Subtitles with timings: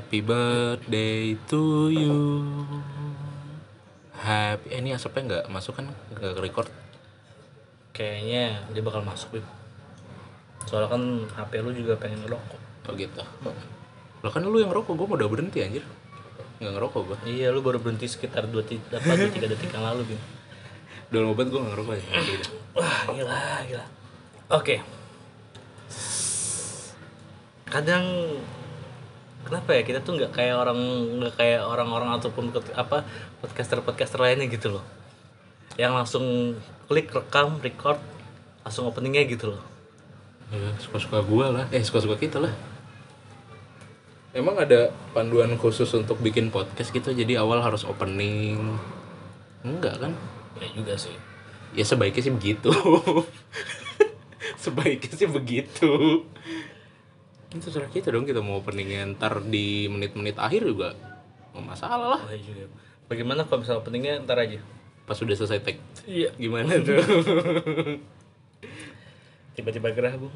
[0.00, 2.16] Happy birthday to you.
[4.16, 4.72] Happy.
[4.72, 5.92] Eh, ini asapnya nggak masuk kan?
[6.16, 6.68] Nggak ke record.
[7.92, 9.44] Kayaknya dia bakal masuk, Bim.
[10.64, 11.02] Soalnya kan
[11.36, 12.88] HP lu juga pengen ngerokok.
[12.88, 13.20] Oh gitu.
[14.24, 15.84] Lo kan lu yang ngerokok, gue mau udah berhenti anjir.
[16.64, 17.36] Nggak ngerokok gue.
[17.36, 19.04] Iya, lu baru berhenti sekitar 2 3
[19.36, 20.20] detik yang lalu, Bim.
[21.12, 22.04] Udah lama banget gue nggak ngerokok ya.
[22.72, 23.84] Wah, gila, gila.
[24.48, 24.80] Oke.
[27.68, 28.40] Kadang
[29.46, 30.78] kenapa ya kita tuh nggak kayak orang
[31.20, 33.04] nggak kayak orang-orang ataupun apa
[33.40, 34.84] podcaster-podcaster lainnya gitu loh.
[35.78, 36.24] Yang langsung
[36.90, 38.02] klik rekam, record,
[38.66, 39.62] langsung openingnya gitu loh.
[40.50, 41.64] Ya, suka-suka gue lah.
[41.70, 42.50] Eh, suka-suka kita lah.
[44.30, 48.78] Emang ada panduan khusus untuk bikin podcast gitu, jadi awal harus opening.
[49.66, 50.12] Enggak kan?
[50.58, 51.14] Ya juga sih.
[51.74, 52.70] Ya sebaiknya sih begitu.
[54.62, 55.90] sebaiknya sih begitu.
[57.50, 60.94] Itu terserah kita dong kita mau openingnya ntar di menit-menit akhir juga
[61.50, 62.20] nggak masalah lah.
[62.22, 62.66] Oh, iya juga.
[63.10, 64.62] Bagaimana kalau misalnya openingnya ntar aja?
[65.02, 65.76] Pas udah selesai tag.
[66.06, 66.30] Iya.
[66.38, 67.02] Gimana tuh?
[69.58, 70.30] Tiba-tiba gerah, Bung.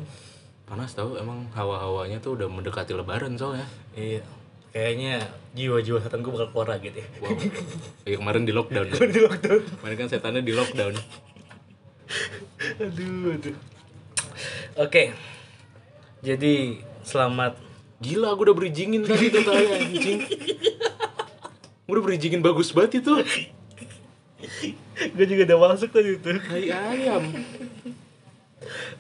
[0.67, 3.71] Panas tau emang hawa-hawanya tuh udah mendekati lebaran soalnya.
[3.95, 4.27] Iya.
[4.75, 5.23] Kayaknya
[5.55, 7.07] jiwa-jiwa setan gue bakal keluar lagi deh.
[7.23, 7.39] Wow.
[8.03, 8.87] Kayak kemarin di lockdown.
[8.91, 8.99] ya.
[9.07, 9.63] Di lockdown.
[9.79, 10.95] Kemarin kan setannya di lockdown.
[12.81, 13.57] aduh aduh
[14.81, 15.05] oke
[16.25, 16.55] jadi
[17.05, 17.61] selamat
[18.03, 20.21] Gila, gue udah berijingin tadi tuh tanya anjing.
[21.87, 23.13] Gue udah berijingin bagus banget itu.
[25.15, 27.25] gue juga udah masuk tadi itu Hai ayam.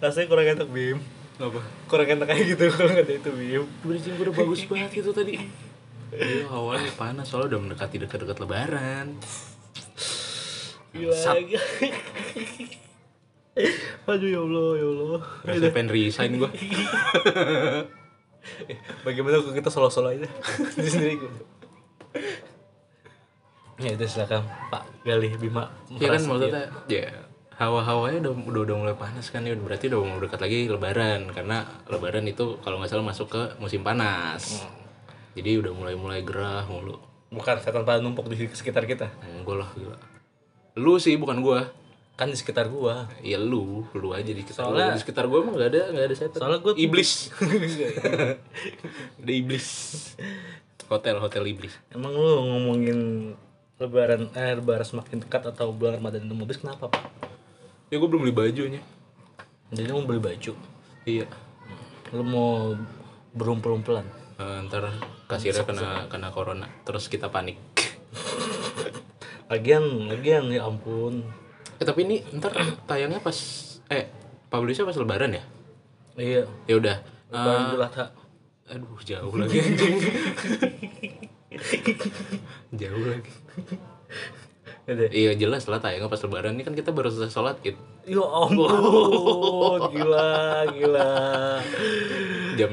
[0.00, 0.98] rasanya kurang enak bim
[1.36, 1.60] Apa?
[1.84, 5.10] kurang enak kayak gitu kalau nggak ada itu bim Berijing gue udah bagus banget itu
[5.12, 5.34] tadi.
[6.14, 9.18] Iya, awalnya panas soalnya udah mendekati dekat-dekat lebaran.
[10.94, 11.34] gila.
[14.10, 16.50] aduh ya allah ya allah Rasanya pengen resign gue.
[19.06, 20.28] bagaimana kalau kita solo-solo aja
[20.76, 21.32] di sendiri gue
[23.80, 27.08] ya itu silakan Pak Galih Bima Iya kan maksudnya ya
[27.54, 31.62] hawa-hawanya udah, udah udah mulai panas kan ya berarti udah mau dekat lagi lebaran karena
[31.86, 34.66] lebaran itu kalau nggak salah masuk ke musim panas.
[35.34, 36.98] Jadi udah mulai-mulai gerah mulu.
[37.34, 39.98] bukan setan pada numpuk di sekitar kita Enggak lah gila.
[40.78, 41.66] Lu sih bukan gua.
[42.14, 44.96] Kan di sekitar gua Ya lu, lu aja di sekitar Soalnya- gua.
[44.96, 46.38] Di sekitar gua emang gak ada gak ada setan.
[46.38, 47.10] Soalnya gua- iblis.
[49.22, 49.66] ada iblis.
[50.84, 51.74] Hotel hotel iblis.
[51.90, 52.98] Emang lu ngomongin
[53.76, 57.02] lebaran eh lebaran semakin dekat atau bulan Ramadan itu habis kenapa pak?
[57.90, 58.80] Ya gua belum beli bajunya.
[59.74, 60.52] Jadi lu mau beli baju,
[61.02, 61.26] Iya.
[62.12, 62.78] lu mau
[63.34, 64.06] berumpel-umpelan.
[64.34, 64.86] Eh, ntar
[65.26, 67.58] kasirnya kena kena corona terus kita panik.
[69.50, 71.24] Lagian, lagian ya ampun.
[71.74, 72.52] Eh tapi ini ntar
[72.84, 73.36] tayangnya pas
[73.88, 74.06] eh
[74.46, 75.42] publishnya pas lebaran ya?
[76.14, 76.96] Iya, Ya udah.
[77.28, 78.06] lebaran Adha.
[78.64, 79.96] aduh jauh lagi anjing.
[82.80, 83.32] jauh lagi.
[84.86, 87.72] Iya jelas lah tayangnya pas lebaran ini kan kita baru selesai sholat id
[88.04, 90.36] Ya ampun, gila,
[90.68, 91.12] gila.
[92.54, 92.72] jam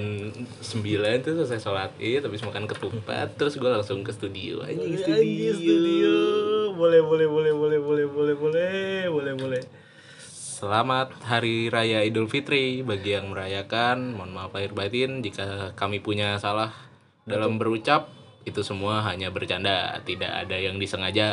[0.59, 0.83] 9
[1.23, 6.15] tuh selesai sholat id habis makan ketupat terus gue langsung ke studio anjing Anjing, studio.
[6.81, 9.61] Boleh, boleh, boleh, boleh, boleh, boleh, boleh, boleh, boleh.
[10.33, 14.17] Selamat Hari Raya Idul Fitri bagi yang merayakan.
[14.17, 16.73] Mohon maaf lahir batin jika kami punya salah
[17.29, 18.09] dalam berucap.
[18.49, 21.29] Itu semua hanya bercanda, tidak ada yang disengaja.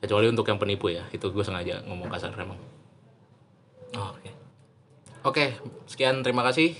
[0.00, 2.56] Kecuali untuk yang penipu ya, itu gue sengaja ngomong kasar emang.
[4.00, 4.32] Oh, Oke.
[5.28, 5.46] Oke,
[5.84, 6.72] sekian terima kasih.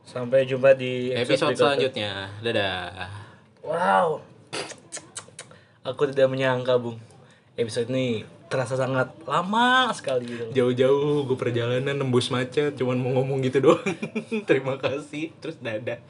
[0.00, 1.60] Sampai jumpa di Episode berikutnya.
[1.60, 2.12] selanjutnya.
[2.40, 3.12] Dadah.
[3.60, 4.24] Wow.
[5.84, 6.96] Aku tidak menyangka, Bung.
[7.60, 10.44] Episode ini terasa sangat lama sekali gitu.
[10.56, 13.84] Jauh-jauh gue perjalanan nembus macet, cuman mau ngomong gitu doang.
[14.48, 16.00] terima kasih, terus dadah.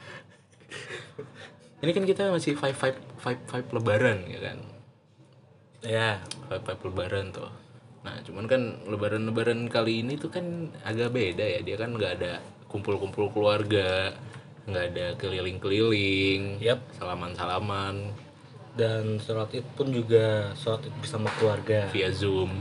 [1.83, 4.57] Ini kan kita masih five five five five lebaran ya kan.
[5.85, 6.09] Ya,
[6.47, 7.51] Five five lebaran tuh.
[8.07, 11.59] Nah cuman kan lebaran-lebaran kali ini tuh kan agak beda ya.
[11.61, 12.39] Dia kan nggak ada
[12.71, 14.15] kumpul-kumpul keluarga,
[14.71, 16.79] nggak ada keliling-keliling, Yap.
[16.95, 18.24] salaman-salaman
[18.75, 21.87] dan sholat id pun juga sholat id bersama keluarga.
[21.89, 22.51] via zoom.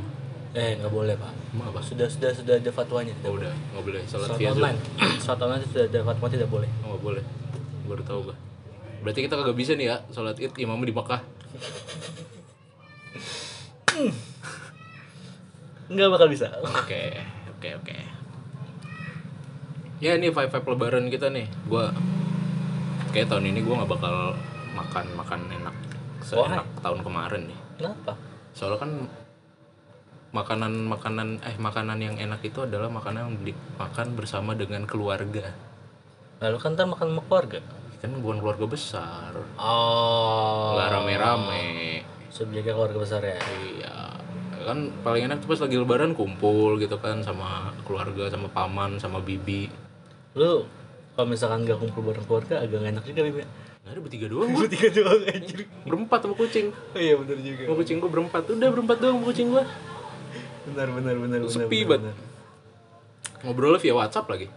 [0.55, 1.32] Eh, nggak boleh, Pak.
[1.66, 1.82] Apa?
[1.82, 3.11] Sudah sudah sudah ada fatwanya.
[3.26, 4.78] Oh, udah nggak boleh sholat Sholat via online.
[4.78, 5.19] zoom.
[5.26, 6.70] sholat online sudah ada fatwa tidak boleh.
[6.81, 7.22] Oh, nggak boleh.
[7.84, 8.37] Baru tahu gua.
[9.02, 11.20] Berarti kita kagak bisa nih ya sholat id imamnya di Mekah.
[15.84, 16.49] Nggak bakal bisa.
[16.64, 17.12] Oke,
[17.50, 17.96] oke, oke.
[20.00, 21.44] Ya ini five five lebaran kita nih.
[21.69, 21.93] Gua
[23.12, 24.34] kayak tahun ini gua nggak bakal
[24.75, 25.75] makan makan enak
[26.24, 27.60] seenak tahun kemarin nih.
[27.76, 28.12] Kenapa?
[28.56, 28.90] Soalnya kan
[30.34, 35.52] makanan makanan eh makanan yang enak itu adalah makanan yang dimakan bersama dengan keluarga.
[36.42, 37.60] Lalu kan ntar makan sama keluarga.
[38.04, 40.76] kan bukan keluarga besar Oh.
[40.76, 43.40] nggak rame-rame Subjeknya keluarga besar ya.
[43.72, 44.12] iya
[44.60, 49.24] kan paling enak tuh pas lagi lebaran kumpul gitu kan sama keluarga sama paman sama
[49.24, 49.72] bibi
[50.36, 50.68] Lu
[51.16, 53.36] kalau misalkan gak kumpul bareng keluarga agak gak enak juga Bim
[53.84, 54.64] nggak ada bertiga doang gua.
[54.64, 55.60] Bertiga doang anjir.
[55.84, 57.62] berempat sama kucing Oh iya benar juga.
[57.62, 59.64] sama kucing gua berempat udah berempat doang sama kucing gua
[60.64, 61.52] Benar benar benar benar.
[61.52, 62.16] Sepi banget.
[63.40, 64.48] ngobrolnya via WhatsApp lagi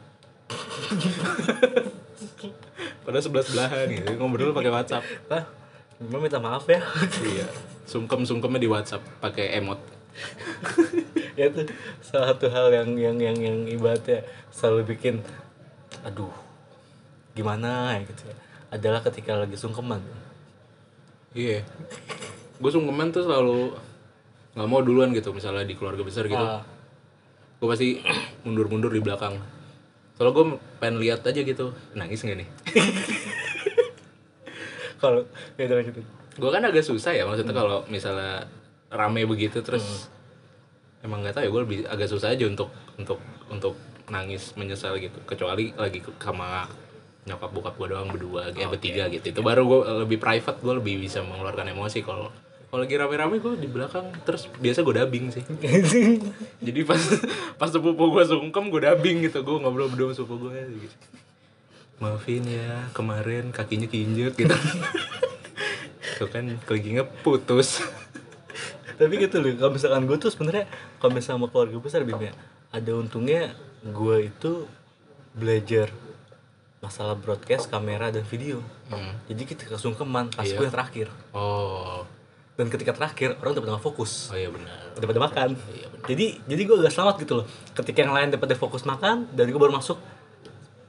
[3.03, 5.43] pada sebelah sebelahan gitu ngobrol pakai WhatsApp Hah?
[5.97, 6.79] Memang minta maaf ya.
[7.21, 7.47] iya
[7.83, 9.79] sungkem sungkemnya di WhatsApp pakai emot
[11.33, 11.67] ya itu
[11.99, 15.19] salah satu hal yang yang yang yang ibaratnya selalu bikin
[16.01, 16.31] aduh
[17.31, 18.35] gimana ya gitu ya.
[18.71, 20.03] Adalah ketika lagi sungkeman.
[21.31, 21.63] Iya.
[22.57, 23.77] Gue sungkeman tuh selalu
[24.57, 26.41] nggak mau duluan gitu misalnya di keluarga besar gitu.
[26.41, 26.65] Ah,
[27.61, 28.01] gue pasti
[28.41, 29.37] mundur-mundur di belakang.
[30.17, 30.45] Soalnya gue
[30.81, 31.77] pengen lihat aja gitu.
[31.93, 32.49] Nangis nggak nih?
[35.01, 35.21] Kalau
[35.55, 36.05] ya udah lanjutin.
[36.37, 38.45] Gue kan agak susah ya maksudnya kalau misalnya
[38.93, 40.09] rame begitu terus
[41.01, 43.73] emang nggak tahu ya gue lebih agak susah aja untuk untuk untuk
[44.09, 45.17] nangis menyesal gitu.
[45.29, 46.65] Kecuali lagi sama
[47.27, 49.35] nyokap bokap gue doang berdua ya bertiga gitu.
[49.35, 52.31] Itu baru gue lebih private gue lebih bisa mengeluarkan emosi kalau
[52.67, 54.07] kalau lagi rame-rame gue di belakang.
[54.23, 55.43] Terus biasa gue dubbing sih.
[56.65, 57.01] Jadi pas
[57.59, 59.43] pas sepupu gue sungkem gue dubbing gitu.
[59.43, 60.95] Gue ngobrol berdua sama sepupu gue gitu.
[61.99, 64.55] Maafin ya kemarin kakinya kinjek gitu.
[66.17, 67.83] Tuh kan kakinya putus.
[68.97, 70.65] Tapi gitu loh kalau misalkan gue tuh sebenarnya
[70.97, 72.33] kalau misalnya sama keluarga besar Bim ya
[72.73, 73.53] ada untungnya
[73.85, 74.65] gue itu
[75.37, 75.93] belajar
[76.87, 78.63] masalah broadcast kamera dan video.
[78.87, 79.13] Hmm.
[79.27, 80.55] jadi kita kesungkeman pas Iya.
[80.55, 81.07] gue yang terakhir.
[81.35, 82.07] Oh.
[82.57, 84.33] Dan ketika terakhir orang udah pada nggak fokus.
[84.33, 84.95] Oh iya benar.
[84.97, 85.49] Udah pada makan.
[85.77, 86.05] Iya, benar.
[86.09, 87.45] jadi jadi gue agak selamat gitu loh.
[87.75, 89.99] Ketika yang lain udah pada fokus makan dan gue baru masuk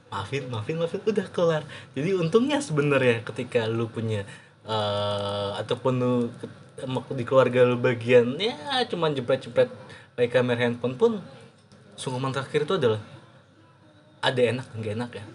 [0.09, 1.63] maafin maafin maafin udah kelar.
[1.93, 4.25] Jadi untungnya sebenarnya ketika lu punya
[4.65, 6.13] eh ataupun lu
[7.11, 8.55] di keluarga lu bagian ya
[8.87, 9.67] cuman jepret-jepret
[10.15, 11.11] kayak kamera handphone pun
[11.99, 13.01] sungkeman terakhir itu adalah
[14.23, 15.25] ada enak dan gak enak ya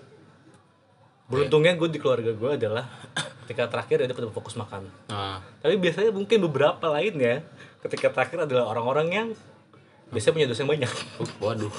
[1.25, 2.85] beruntungnya gue di keluarga gue adalah
[3.45, 4.89] ketika terakhir dia pada fokus makan.
[5.09, 7.45] Nah tapi biasanya mungkin beberapa lainnya
[7.85, 9.29] ketika terakhir adalah orang-orang yang
[10.13, 10.93] biasanya punya dosa yang banyak.
[10.93, 11.73] uh, waduh.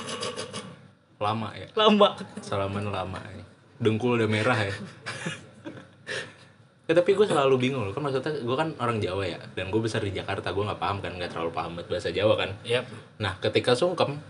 [1.22, 1.68] Lama ya.
[1.78, 2.10] Lama.
[2.42, 3.46] salaman lama ya.
[3.76, 4.76] dengkul udah merah ya.
[6.86, 7.94] Ya tapi gue selalu bingung loh.
[7.98, 10.54] Kan maksudnya gue kan orang Jawa ya dan gue besar di Jakarta.
[10.54, 12.54] Gue nggak paham kan nggak terlalu paham bahasa Jawa kan.
[12.62, 12.86] Yap.
[13.18, 14.22] nah ketika sungkem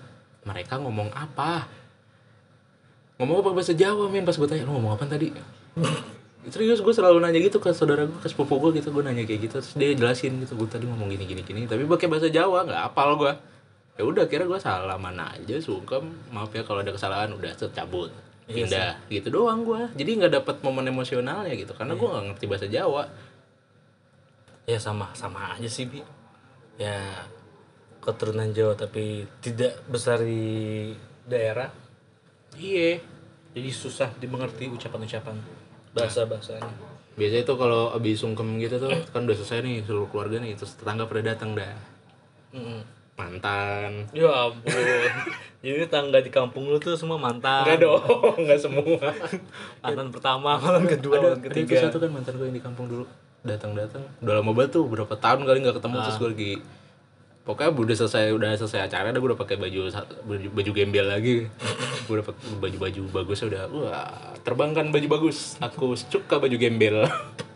[0.47, 1.67] mereka ngomong apa
[3.19, 4.27] ngomong apa bahasa Jawa men?
[4.27, 5.31] Pas gue tanya lu ngomong apa tadi?
[6.53, 8.93] Serius gue selalu nanya gitu ke saudara gue ke sepupu gue gitu.
[8.93, 11.65] Gue nanya kayak gitu terus dia jelasin gitu gue tadi ngomong gini gini gini.
[11.65, 13.33] Tapi pakai bahasa Jawa nggak apal gue
[13.95, 16.05] ya udah kira gue salah mana aja sungkem.
[16.29, 18.11] Maaf ya kalau ada kesalahan udah set, cabut
[18.45, 22.45] Iya pindah gitu doang gue jadi nggak dapat momen emosionalnya gitu karena gue nggak ngerti
[22.45, 23.03] bahasa Jawa.
[24.69, 26.05] Ya sama sama aja sih bi.
[26.77, 27.25] Ya
[28.05, 30.93] keturunan Jawa tapi tidak besar di
[31.25, 31.73] daerah.
[32.55, 32.99] Iya
[33.51, 35.35] Jadi susah dimengerti ucapan-ucapan
[35.91, 36.67] bahasa-bahasanya.
[37.15, 40.75] biasanya tuh kalau abis sungkem gitu tuh kan udah selesai nih seluruh keluarga nih terus
[40.75, 41.71] tetangga pada datang dah
[42.51, 42.83] Mm-mm.
[43.15, 44.67] mantan Ya ampun.
[45.63, 47.63] Jadi tangga di kampung lu tuh semua mantan.
[47.63, 48.03] Enggak dong,
[48.37, 49.01] enggak semua.
[49.81, 51.73] Mantan pertama, mantan kedua, ada, mantan ada ketiga.
[51.73, 53.05] itu satu kan mantan gue yang di kampung dulu
[53.41, 56.51] datang-datang udah lama banget tuh berapa tahun kali nggak ketemu terus gue lagi
[57.45, 59.93] pokoknya udah selesai udah selesai acara dah gue udah pakai baju
[60.25, 61.45] baju, baju gembel lagi.
[62.09, 65.55] Gue udah pakai baju baju bagus udah wah terbangkan baju bagus.
[65.61, 67.05] Aku suka baju gembel.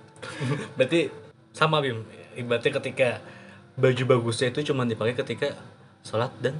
[0.78, 1.10] Berarti
[1.52, 2.06] sama Bim.
[2.38, 3.20] Ibaratnya ketika
[3.76, 5.58] baju bagusnya itu cuma dipakai ketika
[6.06, 6.54] sholat dan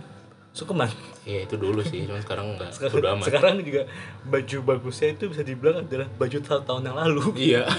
[0.52, 0.90] sukeman.
[1.24, 2.10] Iya itu dulu sih.
[2.10, 3.26] Cuman sekarang enggak Sekarang, udah amat.
[3.30, 3.82] sekarang juga
[4.26, 7.24] baju bagusnya itu bisa dibilang adalah baju tahun, tahun yang lalu.
[7.38, 7.64] iya.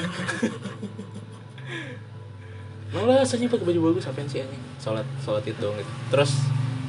[2.94, 6.32] Malah rasanya pakai baju bagus sampai sih anjing sholat sholat itu dong gitu terus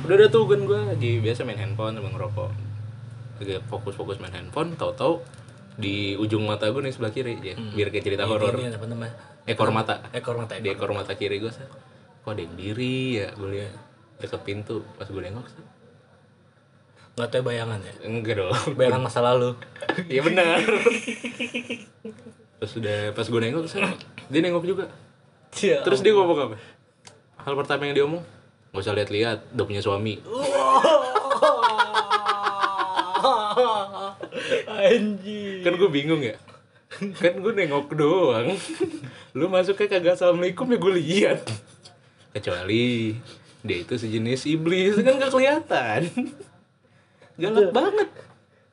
[0.01, 2.51] udah ada tuh kan gue lagi biasa main handphone sama ngerokok
[3.37, 5.21] lagi fokus fokus main handphone tau tau
[5.75, 8.55] di ujung mata gue nih sebelah kiri ya biar kayak cerita horor
[9.45, 11.65] ekor mata Ekor mata di ekor mata kiri gue sih
[12.21, 13.73] kok ada yang diri ya gue lihat
[14.21, 15.65] deket pintu pas gue nengok sih
[17.11, 17.93] Nggak tahu bayangan ya.
[18.07, 19.51] enggak dong Bayangan masa lalu.
[20.11, 20.63] Iya benar.
[22.55, 23.83] Terus udah pas gue nengok sih,
[24.31, 24.85] dia nengok juga.
[25.59, 25.83] Iya.
[25.83, 26.55] Terus dia ngomong apa?
[27.41, 28.21] Hal pertama yang dia omong,
[28.69, 30.21] gak usah lihat-lihat, udah punya suami.
[34.81, 35.65] Anjing.
[35.65, 36.37] Kan gue bingung ya.
[37.17, 38.53] Kan gue nengok doang.
[39.37, 41.39] Lu masuknya kagak assalamualaikum ya gue lihat.
[42.37, 43.17] Kecuali
[43.61, 46.01] dia itu sejenis iblis kan gak kelihatan.
[47.41, 48.09] Galak banget.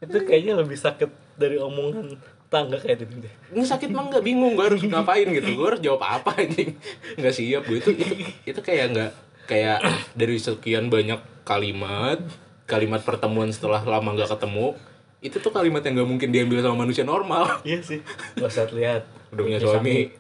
[0.05, 1.09] Itu kayaknya lebih sakit
[1.41, 3.29] dari omongan tangga kayak gitu?
[3.29, 4.23] Deh ini sakit mah nggak?
[4.25, 5.49] Bingung gue harus ngapain gitu?
[5.55, 6.77] Gue harus jawab apa anjing?
[7.21, 8.15] Nggak siap gue itu itu
[8.45, 9.11] itu kayak nggak
[9.49, 9.79] kayak
[10.19, 12.21] dari sekian banyak kalimat
[12.69, 14.77] kalimat pertemuan setelah lama nggak ketemu
[15.19, 17.59] itu tuh kalimat yang nggak mungkin diambil sama manusia normal.
[17.67, 17.99] Iya sih.
[18.39, 19.03] Gak usah lihat.
[19.35, 20.15] Udah punya suami.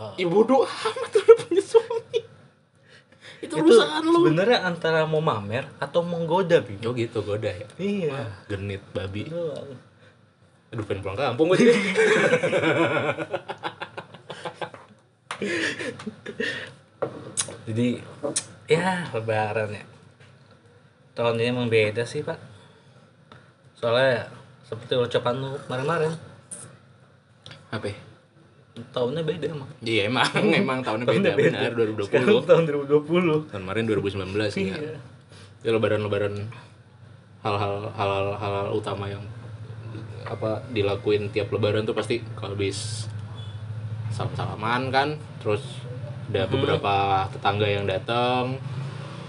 [0.00, 0.16] Oh.
[0.16, 2.18] ya bodoh amat udah punya suami.
[3.44, 4.20] Itu, itu urusan lu.
[4.24, 7.68] sebenarnya antara mau mamer atau menggoda bi oh gitu goda ya?
[7.76, 8.32] Iya.
[8.48, 9.28] Genit babi.
[9.28, 9.89] Doang.
[10.70, 11.74] Aduh pengen pulang kampung gue jadi
[17.70, 17.88] jadi
[18.70, 19.84] ya lebaran ya.
[21.14, 22.38] Tahun ini emang beda sih pak.
[23.74, 24.30] Soalnya
[24.62, 26.14] seperti ucapan lu kemarin-kemarin.
[27.70, 27.86] Apa?
[27.90, 27.98] Ya?
[28.80, 29.68] tahunnya beda emang.
[29.84, 30.30] Iya emang
[30.62, 34.76] emang tahunnya beda, benar 2020 Sekarang tahun 2020 tahun kemarin 2019 ya.
[34.80, 34.96] Iya.
[35.60, 36.48] Ya lebaran-lebaran
[37.44, 39.20] hal-hal hal-hal hal utama yang
[40.26, 43.08] apa dilakuin tiap lebaran tuh pasti kalau habis
[44.12, 45.08] salam-salaman kan
[45.40, 45.62] terus
[46.30, 48.54] ada beberapa tetangga yang datang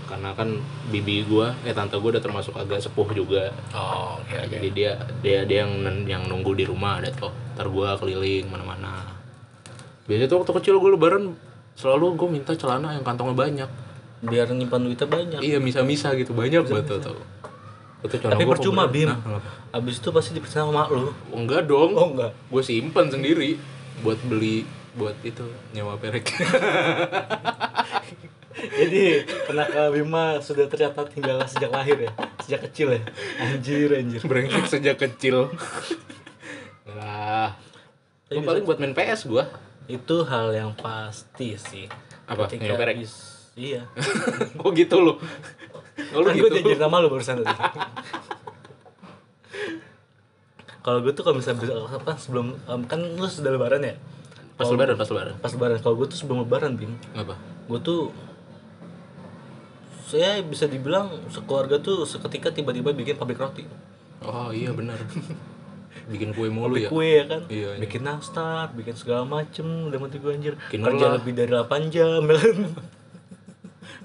[0.06, 0.60] karena kan
[0.92, 3.48] bibi gua eh tante gua udah termasuk agak sepuh juga.
[3.72, 4.60] Oh oke oke.
[4.60, 5.72] Jadi dia dia dia yang
[6.04, 9.08] yang nunggu di rumah ada tuh ntar gua keliling mana-mana.
[10.06, 11.32] Biasanya tuh waktu kecil gua lebaran
[11.80, 13.70] selalu gua minta celana yang kantongnya banyak.
[14.22, 15.40] Biar nyimpan duitnya banyak.
[15.42, 17.18] Iya misa-misa gitu banyak banget tuh.
[18.02, 19.38] Itu tapi percuma bim Nah,
[19.72, 21.94] abis itu pasti dipercaya sama mak lu Oh, enggak dong.
[21.94, 23.56] oh enggak Gue simpen sendiri
[24.02, 26.28] buat beli buat itu nyewa perek.
[28.52, 29.04] jadi
[29.46, 33.02] kenakalan Bima sudah tercatat hingga sejak lahir ya sejak kecil ya
[33.40, 35.48] anjir anjir Brengsek sejak kecil.
[36.86, 37.56] Lah.
[38.28, 39.48] Tapi Gua paling buat main PS gua.
[39.86, 41.88] itu hal yang pasti sih
[42.26, 42.48] Apa?
[42.50, 43.04] Nyewa perek?
[43.54, 43.84] iya
[44.62, 45.20] oh gitu loh.
[46.12, 46.56] Oh, lu kan gue gitu.
[46.58, 47.54] diajarin nama lu barusan tadi
[50.82, 53.96] kalau gue tuh kalau misalnya apa sebelum em, kan lu sudah lebaran ya
[54.54, 55.34] Pas lebaran, pas lebaran.
[55.38, 57.38] pas lebaran kalau gue tuh sebelum lebaran bim Apa?
[57.68, 58.10] gue tuh
[60.04, 63.64] saya bisa dibilang sekeluarga tuh seketika tiba-tiba bikin pabrik roti
[64.22, 65.02] Oh iya benar.
[66.06, 66.88] Bikin kue mulu ya.
[66.88, 67.80] kue ya kan Iya, iya.
[67.80, 72.22] bikin nastar bikin segala macem udah mati gue anjir Bikin kerja lebih dari 8 jam
[72.22, 72.58] ya kan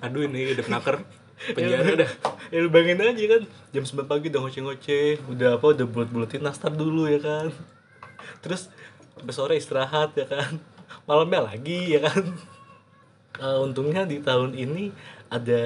[0.03, 0.97] Aduh ini udah penaker.
[1.37, 2.11] Penjara dah.
[2.49, 6.71] ya lu bayangin aja kan jam 9 pagi udah ngoceh-ngoceh udah apa udah bulat-bulatin nastar
[6.71, 7.53] dulu ya kan
[8.41, 8.73] terus
[9.13, 10.57] sampai sore istirahat ya kan
[11.05, 12.25] malamnya lagi ya kan
[13.37, 14.89] Eh, untungnya di tahun ini
[15.29, 15.61] ada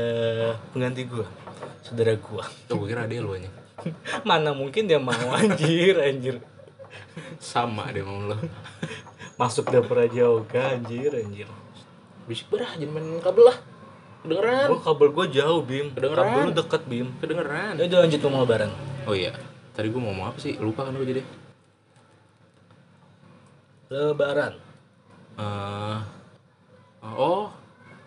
[0.75, 1.23] pengganti gua
[1.81, 3.47] saudara gua Tuh gue kira dia lu aja.
[4.27, 6.43] mana mungkin dia mau anjir anjir
[7.39, 8.35] Sama dia mau lo.
[9.39, 11.47] masuk dapur aja oga anjir anjir
[12.27, 13.59] Bisik berah jangan main kabel lah.
[14.21, 14.67] Kedengeran.
[14.69, 16.25] gua kabel gua jauh bim Kedengeran.
[16.27, 17.73] kabel lu deket bim Kedengeran.
[17.77, 18.71] ya udah lanjut ngomong lebaran
[19.09, 19.33] Oh iya,
[19.73, 20.61] tadi gue mau ngomong apa sih?
[20.61, 21.23] Lupa kan gue jadi.
[23.89, 24.55] lebaran
[25.41, 25.99] Eh,
[27.03, 27.49] oh,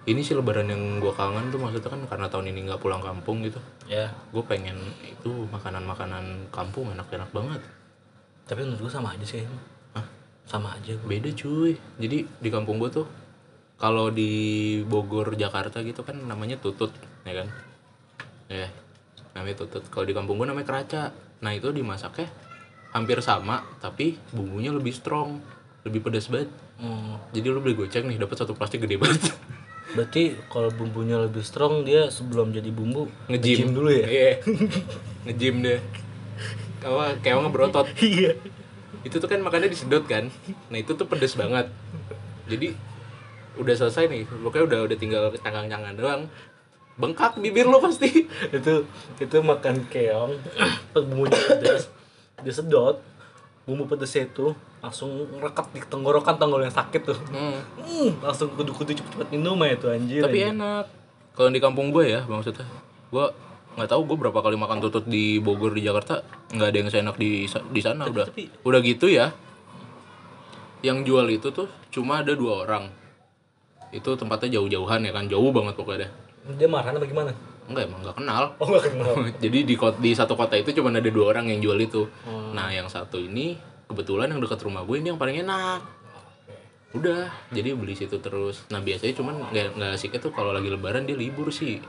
[0.05, 3.41] ini sih lebaran yang gue kangen tuh maksudnya kan karena tahun ini nggak pulang kampung
[3.41, 3.57] gitu.
[3.83, 7.61] ya Gue pengen itu makanan-makanan kampung enak-enak banget.
[8.43, 9.41] tapi menurut gua sama aja sih.
[9.91, 10.05] Hah?
[10.45, 11.09] sama aja gua.
[11.09, 11.73] Beda cuy.
[11.97, 13.07] Jadi di kampung gue tuh
[13.83, 16.95] kalau di Bogor Jakarta gitu kan namanya tutut,
[17.27, 17.47] ya kan?
[18.47, 18.71] Ya,
[19.35, 19.83] namanya tutut.
[19.91, 21.11] Kalau di kampung gue namanya keraca.
[21.43, 22.31] Nah itu dimasaknya
[22.95, 25.43] hampir sama, tapi bumbunya lebih strong,
[25.83, 26.47] lebih pedas banget.
[26.79, 29.19] Hmm, Jadi lu beli goceng nih dapat satu plastik gede banget.
[29.99, 34.31] berarti kalau bumbunya lebih strong dia sebelum jadi bumbu Ngejim dulu ya Iya.
[35.27, 35.83] Ngejim deh.
[36.79, 37.91] Kawa keongnya berotot.
[37.99, 38.31] iya
[39.03, 40.31] Itu tuh kan makannya disedot kan.
[40.71, 41.67] Nah, itu tuh pedes banget.
[42.47, 42.92] Jadi
[43.55, 44.23] udah selesai nih.
[44.25, 46.21] Pokoknya udah udah tinggal canggang-canggang doang.
[46.93, 48.09] Bengkak bibir lo pasti.
[48.55, 48.73] itu
[49.17, 50.33] itu makan keong
[50.93, 51.89] bumbunya pedas
[52.39, 52.99] dia sedot
[53.63, 57.55] bumbu pedasnya itu langsung rekat di tenggorokan tenggol yang sakit tuh Hmm.
[57.79, 60.51] Hmm, langsung kudu-kudu cepet-cepet minum aja tuh anjir Tapi anjir.
[60.51, 60.85] enak.
[61.31, 62.67] Kalau di kampung gue ya, maksudnya.
[63.07, 63.31] Gue
[63.73, 66.19] nggak tahu gue berapa kali makan tutut di Bogor di Jakarta
[66.51, 69.31] nggak ada yang seenak di di sana udah tapi- udah gitu ya
[70.83, 72.91] yang jual itu tuh cuma ada dua orang
[73.93, 76.09] itu tempatnya jauh-jauhan ya kan jauh banget pokoknya.
[76.57, 77.31] Dia marah apa gimana?
[77.69, 78.43] Enggak emang nggak kenal.
[78.59, 79.13] Oh gak kenal.
[79.43, 82.09] Jadi di kot- di satu kota itu cuma ada dua orang yang jual itu.
[82.27, 82.51] Hmm.
[82.57, 83.55] nah yang satu ini
[83.87, 85.81] kebetulan yang dekat rumah gue ini yang paling enak.
[86.93, 88.69] Udah jadi beli situ terus.
[88.69, 91.81] Nah biasanya cuman nggak nggak asiknya tuh kalau lagi lebaran dia libur sih.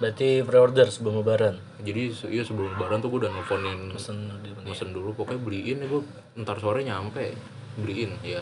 [0.00, 1.60] Berarti pre-order sebelum lebaran?
[1.84, 5.12] Jadi iya sebelum lebaran tuh gue udah nelfonin mana mesen dulu.
[5.12, 6.02] Pokoknya beliin ya gue
[6.40, 7.36] ntar sore nyampe
[7.76, 8.40] beliin ya.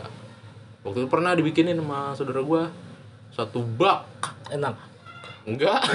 [0.86, 2.62] Waktu itu pernah dibikinin sama saudara gue
[3.32, 4.04] satu bak.
[4.52, 4.76] Enak.
[5.48, 5.80] Enggak.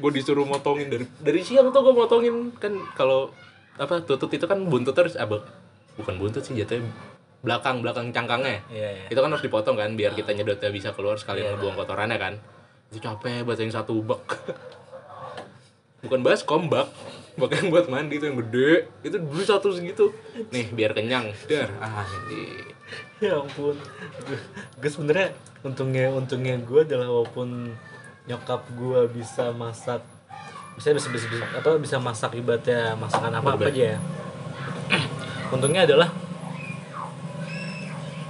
[0.00, 2.56] Gue disuruh motongin dari dari siang tuh gue motongin.
[2.56, 3.28] Kan kalau
[3.76, 5.40] apa tutut itu kan buntut terus apa
[5.96, 6.88] bukan buntut sih jatuhnya
[7.40, 8.60] belakang belakang cangkangnya.
[8.68, 9.06] Iya, iya.
[9.08, 12.34] itu kan harus dipotong kan biar kita nyedotnya bisa keluar sekalian Iya, ngebuang kotorannya kan.
[12.92, 14.20] Itu capek buat yang satu bak.
[16.04, 16.92] Bukan baskom bak.
[17.40, 18.92] Bak yang buat mandi itu yang gede.
[19.00, 20.12] Itu dulu satu segitu.
[20.52, 21.32] Nih biar kenyang.
[21.48, 22.76] Dar ah ini
[23.24, 23.76] ya ampun.
[24.80, 27.74] Gue sebenarnya untungnya untungnya gue adalah walaupun
[28.28, 30.00] nyokap gue bisa masak
[30.78, 33.98] bisa bisa bisa, bisa- apa bisa masak ibaratnya masakan apa apa aja ya.
[35.54, 36.08] Untungnya adalah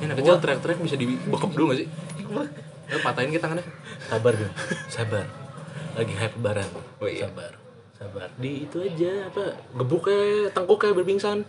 [0.00, 1.88] ini anak kecil teriak-teriak bisa dibekap dulu gak sih?
[2.90, 3.62] Eh, patahin kita tangannya
[4.10, 4.50] sabar gue
[4.90, 5.22] sabar.
[5.94, 6.66] Lagi hype lebaran.
[6.98, 7.30] Oh iya.
[7.30, 7.54] sabar
[7.94, 8.26] sabar.
[8.34, 11.46] Di itu aja apa gebuknya tengkuknya berpingsan.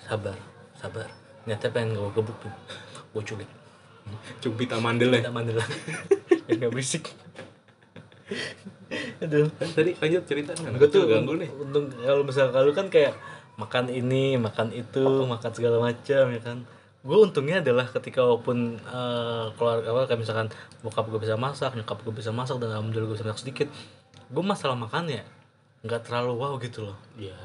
[0.00, 0.40] Sabar
[0.80, 1.12] sabar
[1.48, 2.52] nyata pengen gue gebuk tuh.
[3.14, 3.50] Gue culik
[4.40, 5.20] cubit amandel ya?
[5.22, 5.64] kita mandela
[6.46, 7.04] biar nggak berisik.
[9.22, 9.46] Aduh.
[9.54, 10.50] Tadi lanjut cerita.
[10.56, 11.50] Gue tuh ganggu nih.
[11.50, 13.14] untung kalau misalnya kalau kan kayak
[13.60, 16.58] makan ini makan itu makan segala macam ya kan?
[17.00, 20.48] Gue untungnya adalah ketika walaupun eh, keluarga apa kayak misalkan
[20.84, 23.68] bokap gue bisa masak nyokap gue bisa masak dan alhamdulillah gue bisa masak sedikit
[24.30, 25.26] gue masalah makannya
[25.80, 26.98] nggak terlalu wow gitu loh.
[27.16, 27.36] Ya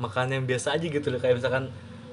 [0.00, 1.20] makan yang biasa aja gitu loh.
[1.20, 1.68] Kayak misalkan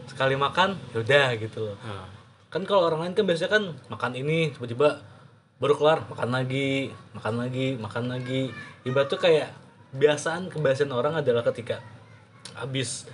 [0.09, 1.77] sekali makan yaudah gitu loh.
[1.85, 2.09] Nah,
[2.49, 3.63] kan kalau orang lain kan biasanya kan
[3.93, 5.05] makan ini tiba-tiba
[5.61, 8.49] baru kelar makan lagi makan lagi makan lagi.
[8.83, 9.53] Ibarat tuh kayak
[9.93, 11.77] kebiasaan kebiasaan orang adalah ketika
[12.57, 13.05] habis.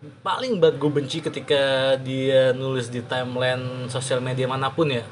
[0.00, 5.04] Paling banget gue benci ketika dia nulis di timeline sosial media mana pun ya.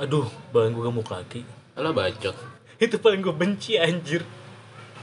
[0.00, 1.40] Aduh badan gue gemuk lagi.
[1.76, 2.36] Alah bacot.
[2.76, 4.24] Itu paling gue benci anjir.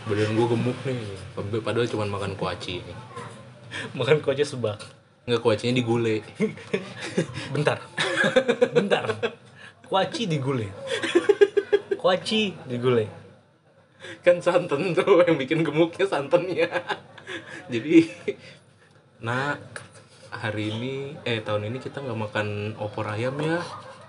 [0.09, 1.17] Badan gue gemuk nih.
[1.61, 3.10] Padahal cuma makan kuaci nih
[3.97, 4.79] makan kocnya sebak
[5.21, 6.25] nggak kuacinya digule
[7.53, 7.77] bentar.
[8.73, 9.05] Bentar.
[9.85, 10.71] Kuaci digule
[12.01, 13.05] kuaci digule
[14.25, 16.65] kan santan tuh yang bikin gemuknya santannya.
[17.73, 18.09] Jadi
[19.21, 19.53] nah
[20.33, 23.61] hari ini eh tahun ini kita nggak makan opor ayam ya.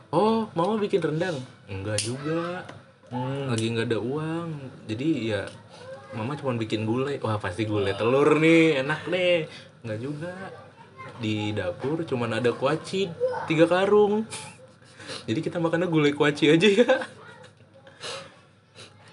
[0.09, 1.37] Oh mama bikin rendang?
[1.69, 2.65] Enggak juga.
[3.13, 3.53] Hmm.
[3.53, 4.49] lagi nggak ada uang.
[4.89, 5.45] Jadi ya
[6.13, 7.17] mama cuma bikin gulai.
[7.21, 8.85] Wah pasti gulai telur nih.
[8.85, 9.49] Enak nih
[9.85, 10.33] nggak juga.
[11.19, 13.09] Di dapur cuma ada kuaci
[13.49, 14.25] tiga karung.
[15.29, 16.95] Jadi kita makannya gulai kuaci aja ya.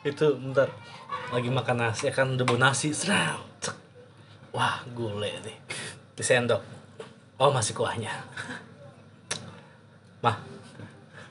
[0.05, 0.69] Itu bentar.
[1.29, 2.37] Lagi makan nasi ya kan?
[2.39, 2.95] Bau nasi.
[2.95, 3.75] Cek.
[4.55, 5.57] wah gule nih.
[6.17, 6.61] Di sendok.
[7.39, 8.09] Oh masih kuahnya.
[10.25, 10.35] Mah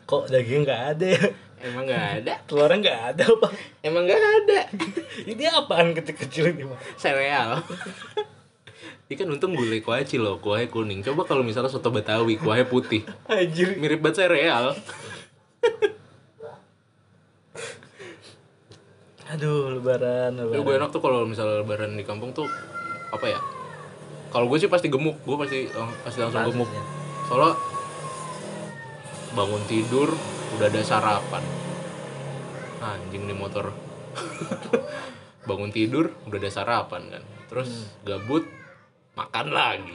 [0.08, 1.24] kok daging nggak ada ya
[1.60, 2.34] emang nggak ada?
[2.44, 3.48] Telurnya nggak ada apa
[3.80, 4.60] emang nggak ada?
[5.30, 7.60] Ini apaan kecil-kecil ini mah sereal.
[9.06, 11.00] Ini kan untung gulai kuaci loh kuahnya kuning.
[11.00, 13.02] Coba kalau misalnya soto betawi kuahnya putih.
[13.26, 13.74] Anjir.
[13.74, 14.76] Mirip banget sereal.
[19.28, 20.62] Aduh lebaran lebaran.
[20.62, 22.48] Gue enak tuh kalau misalnya lebaran di kampung tuh
[23.08, 23.40] apa ya?
[24.28, 25.20] Kalau gue sih pasti gemuk.
[25.24, 26.68] Gue pasti lang- pasti langsung gemuk.
[26.68, 26.84] ya.
[27.26, 27.52] soalnya
[29.38, 30.10] bangun tidur
[30.58, 31.44] udah ada sarapan.
[32.82, 33.70] Anjing nih motor.
[35.48, 37.22] Bangun tidur udah ada sarapan kan.
[37.46, 38.42] Terus gabut
[39.14, 39.94] makan lagi.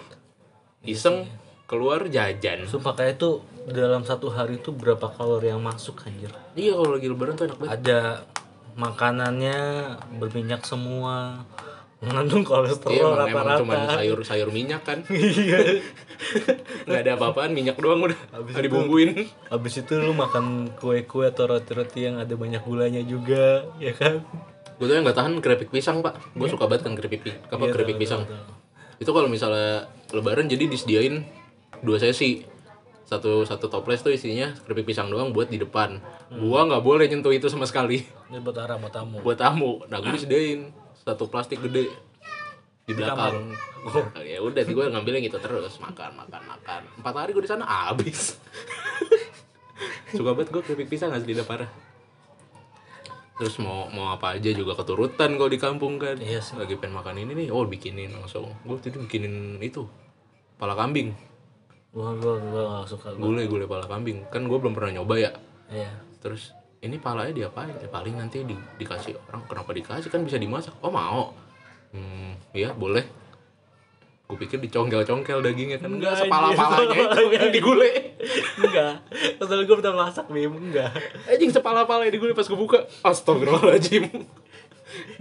[0.88, 1.28] Iseng
[1.68, 2.64] keluar jajan.
[2.72, 6.32] Sumpah kayak itu dalam satu hari itu berapa kalori yang masuk anjir?
[6.56, 7.72] Iya kalau lagi lebaran tuh enak banget.
[7.84, 8.00] Ada
[8.80, 9.60] makanannya
[10.24, 11.44] berminyak semua
[12.04, 13.60] mengandung iya kolesterol emang, emang rata-rata.
[13.60, 15.00] cuman sayur sayur minyak kan.
[15.10, 15.60] Iya.
[16.84, 18.20] Nggak ada apa-apaan minyak doang udah.
[18.32, 19.28] Habis dibumbuin.
[19.48, 24.24] habis itu lu makan kue-kue atau roti-roti yang ada banyak gulanya juga ya kan?
[24.76, 26.16] Gue tuh yang nggak tahan keripik pisang pak.
[26.32, 28.22] Gue suka banget kan keripik pi- apa Iya, keripik tahu, pisang.
[28.24, 28.56] tahu, tahu.
[28.96, 29.72] itu kalau misalnya
[30.10, 31.24] lebaran jadi disediain
[31.80, 32.44] dua sesi.
[33.04, 36.00] Satu satu toples tuh isinya keripik pisang doang buat di depan.
[36.26, 36.40] Hmm.
[36.40, 38.02] gua nggak boleh nyentuh itu sama sekali.
[38.28, 39.20] Ini buat arah buat tamu.
[39.20, 39.84] Buat tamu.
[39.86, 40.72] Nah gue disediain
[41.04, 41.92] satu plastik gede
[42.84, 43.52] di belakang.
[44.24, 45.78] ya udah gue ngambilnya gitu terus.
[45.84, 46.82] Makan makan makan.
[47.00, 48.40] Empat hari gue di sana habis.
[50.16, 51.68] Suka banget gue keripik pisang asli dah parah
[53.34, 56.16] terus mau mau apa aja juga keturutan kalau di kampung kan.
[56.22, 56.54] Iya sih.
[56.54, 57.48] lagi pengen makan ini nih.
[57.50, 58.54] Oh bikinin langsung.
[58.62, 59.84] Gue tadi bikinin itu
[60.62, 61.12] pala kambing.
[61.94, 64.24] Gua gua gua gak suka gulai gulai pala kambing.
[64.30, 65.32] Kan gue belum pernah nyoba ya.
[65.74, 65.92] Iya.
[66.22, 67.72] Terus ini palanya diapain?
[67.80, 70.12] Ya paling nanti di, dikasih orang kenapa dikasih?
[70.12, 70.76] Kan bisa dimasak.
[70.84, 71.32] Oh mau?
[71.96, 73.08] Hmm iya boleh.
[74.28, 75.80] Gue pikir dicongkel-congkel dagingnya.
[75.80, 77.92] Kan enggak Enggak, sepala-palanya itu yang digulai.
[78.60, 78.94] Enggak.
[79.40, 80.52] Soalnya gua pernah masak bim.
[80.52, 80.92] Enggak.
[81.28, 82.88] Anjing sepala-palanya digulai pas gue buka.
[83.04, 84.04] Astagfirullahaladzim.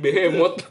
[0.02, 0.62] Behemoth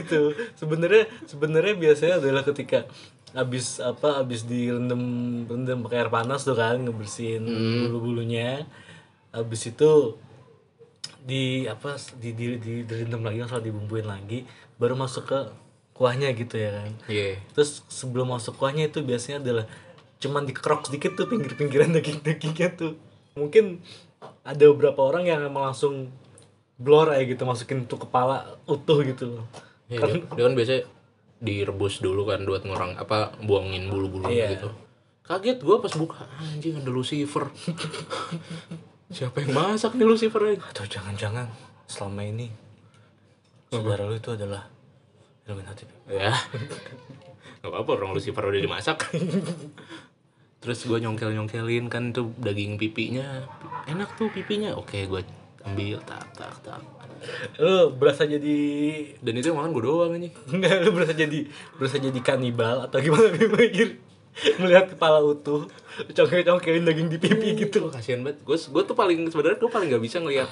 [0.00, 0.20] itu.
[0.58, 2.84] Sebenarnya sebenarnya biasanya adalah ketika
[3.32, 5.00] habis apa habis direndam
[5.48, 7.44] rendam pakai air panas tuh kan ngebersihin
[7.88, 8.68] bulu bulunya
[9.32, 10.20] habis itu
[11.22, 14.44] di apa di di, di direndam lagi langsung dibumbuin lagi
[14.76, 15.40] baru masuk ke
[15.92, 16.90] kuahnya gitu ya kan.
[17.06, 17.38] Iya.
[17.54, 19.64] terus sebelum masuk kuahnya itu biasanya adalah
[20.18, 22.98] cuman dikerok sedikit tuh pinggir-pinggiran daging-dagingnya tuh.
[23.38, 23.78] Mungkin
[24.42, 26.10] ada beberapa orang yang emang langsung
[26.74, 29.46] blor aja gitu masukin tuh kepala utuh gitu loh.
[29.86, 30.82] Iya, dia, dia kan biasanya
[31.42, 34.54] direbus dulu kan buat ngurang apa buangin bulu-bulu Iya.
[34.54, 34.70] gitu.
[35.22, 37.50] Kaget gua pas buka anjing ada Lucifer.
[39.12, 41.50] Siapa yang masak nih Lucifer atau jangan-jangan
[41.84, 42.48] selama ini
[43.68, 44.64] saudara lu itu adalah
[45.44, 46.32] Illuminati Ya.
[47.62, 49.10] Gak apa-apa orang Lucifer udah dimasak.
[50.62, 53.42] Terus gue nyongkel-nyongkelin kan tuh daging pipinya.
[53.86, 54.74] Enak tuh pipinya.
[54.78, 55.22] Oke, gue
[55.62, 56.78] ambil tak tak tak.
[57.56, 58.58] Lu berasa jadi
[59.18, 60.34] Dan itu yang makan gue doang anjing.
[60.52, 61.38] Enggak, lu berasa jadi
[61.74, 64.00] berasa jadi kanibal atau gimana mikir
[64.56, 65.68] melihat kepala utuh
[66.08, 68.40] congkel-congkelin daging di pipi gitu Gue kasihan banget.
[68.42, 70.48] Gue gue tuh paling sebenarnya gue paling gak bisa ngelihat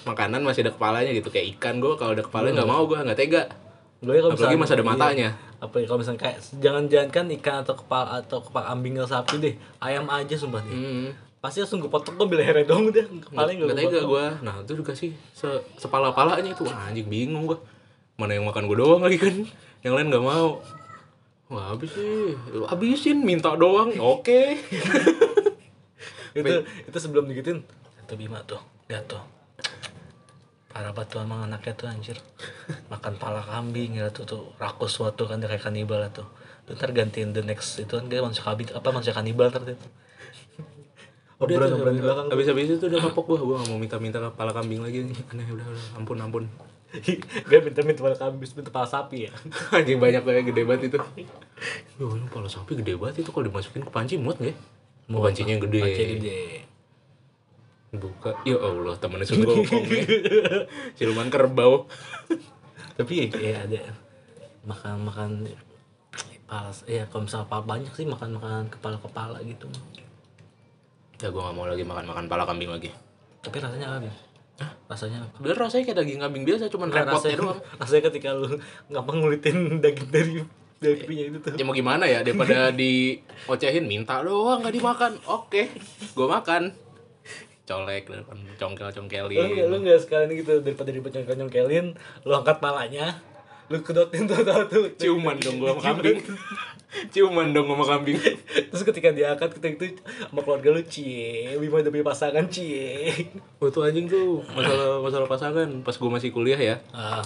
[0.00, 3.18] makanan masih ada kepalanya gitu kayak ikan gue kalau ada kepalanya nggak mau gue nggak
[3.18, 3.42] tega
[4.00, 4.90] Gue kalau apalagi misalnya- masih ada iya.
[4.90, 5.30] matanya
[5.60, 9.54] Apalagi kalau misalnya kayak jangan-jangan kan ikan atau kepala atau kepala kambing atau sapi deh,
[9.78, 10.72] ayam aja sumpah deh.
[10.72, 11.08] hmm.
[11.40, 14.76] Pasti langsung gue potong gue ambil lehernya dong udah, nggak gue tega gue nah itu
[14.76, 15.48] dikasih se
[15.80, 16.68] sepala palanya itu.
[16.68, 17.56] Wah, anjing bingung gue
[18.20, 19.32] mana yang makan gue doang lagi kan?
[19.80, 20.60] Yang lain nggak mau.
[21.48, 22.36] Wah habis sih,
[22.68, 24.40] habisin minta doang, oke.
[26.36, 27.64] Itu itu sebelum digituin,
[28.06, 29.18] tuh Bima tuh, lihat tuh.
[30.70, 32.14] Parah banget tuh emang anaknya tuh anjir.
[32.86, 34.42] Makan pala kambing ya tuh tuh.
[34.62, 36.22] Rakus suatu kan kayak kanibal tuh.
[36.68, 39.74] Tuh, Ntar gantiin the next itu kan dia manusia kambing Apa manusia kanibal ntar itu
[41.40, 44.52] Obrolan obrolan di belakang Habis habis itu udah kapok gue, gue gak mau minta-minta kepala
[44.52, 45.08] kambing lagi.
[45.32, 46.44] Aneh udah udah, ampun ampun.
[47.48, 49.32] Dia minta-minta pala kambing, minta pala sapi ya
[49.78, 50.98] Anjing banyak banget gede banget itu.
[51.96, 54.52] Yo, ini kepala sapi gede banget itu kalau dimasukin ke panci muat nggak?
[54.52, 54.54] ya?
[55.08, 55.80] Mau pancinya yang gede.
[55.80, 56.40] Panci gede
[57.90, 58.30] Buka.
[58.46, 60.04] Ya Allah, temennya Sun Gokong ya.
[61.00, 61.90] Siluman kerbau.
[62.94, 63.96] Tapi ya ada
[64.62, 65.48] Makan-makan
[66.50, 69.70] Pala, ya kalau misalnya banyak sih makan-makan kepala-kepala gitu
[71.20, 72.90] Ya gue gak mau lagi makan-makan pala kambing lagi.
[73.40, 74.14] Tapi rasanya apa Bim?
[74.88, 75.36] Rasanya apa?
[75.36, 77.58] Sebenernya rasanya kayak daging kambing biasa, cuman Nggak, repotnya rasanya, doang.
[77.80, 78.48] rasanya ketika lu
[78.88, 80.32] ngapa ngulitin daging dari
[80.80, 85.12] dari pipinya itu tuh Ya mau gimana ya, daripada diocehin minta doang gak dimakan.
[85.28, 85.68] Oke,
[86.12, 86.72] gue makan.
[87.64, 88.18] Colek, lu
[88.58, 89.38] congkel-congkelin.
[89.38, 91.86] nggak lu nggak sekalian gitu daripada ribet nyongkel nyongkelin
[92.26, 93.22] lu angkat palanya
[93.70, 94.84] lu kedotin tuh tuh tuh.
[94.98, 96.18] Ciuman dong gue sama kambing.
[97.14, 97.46] Ciuman.
[97.54, 98.18] Dong sama kambing.
[98.66, 103.14] terus ketika diangkat ketika itu sama keluarga lu cie Bima udah punya pasangan cie.
[103.62, 105.68] Oh itu anjing tuh masalah masalah pasangan.
[105.86, 106.76] Pas gue masih kuliah ya.
[106.90, 107.22] ah.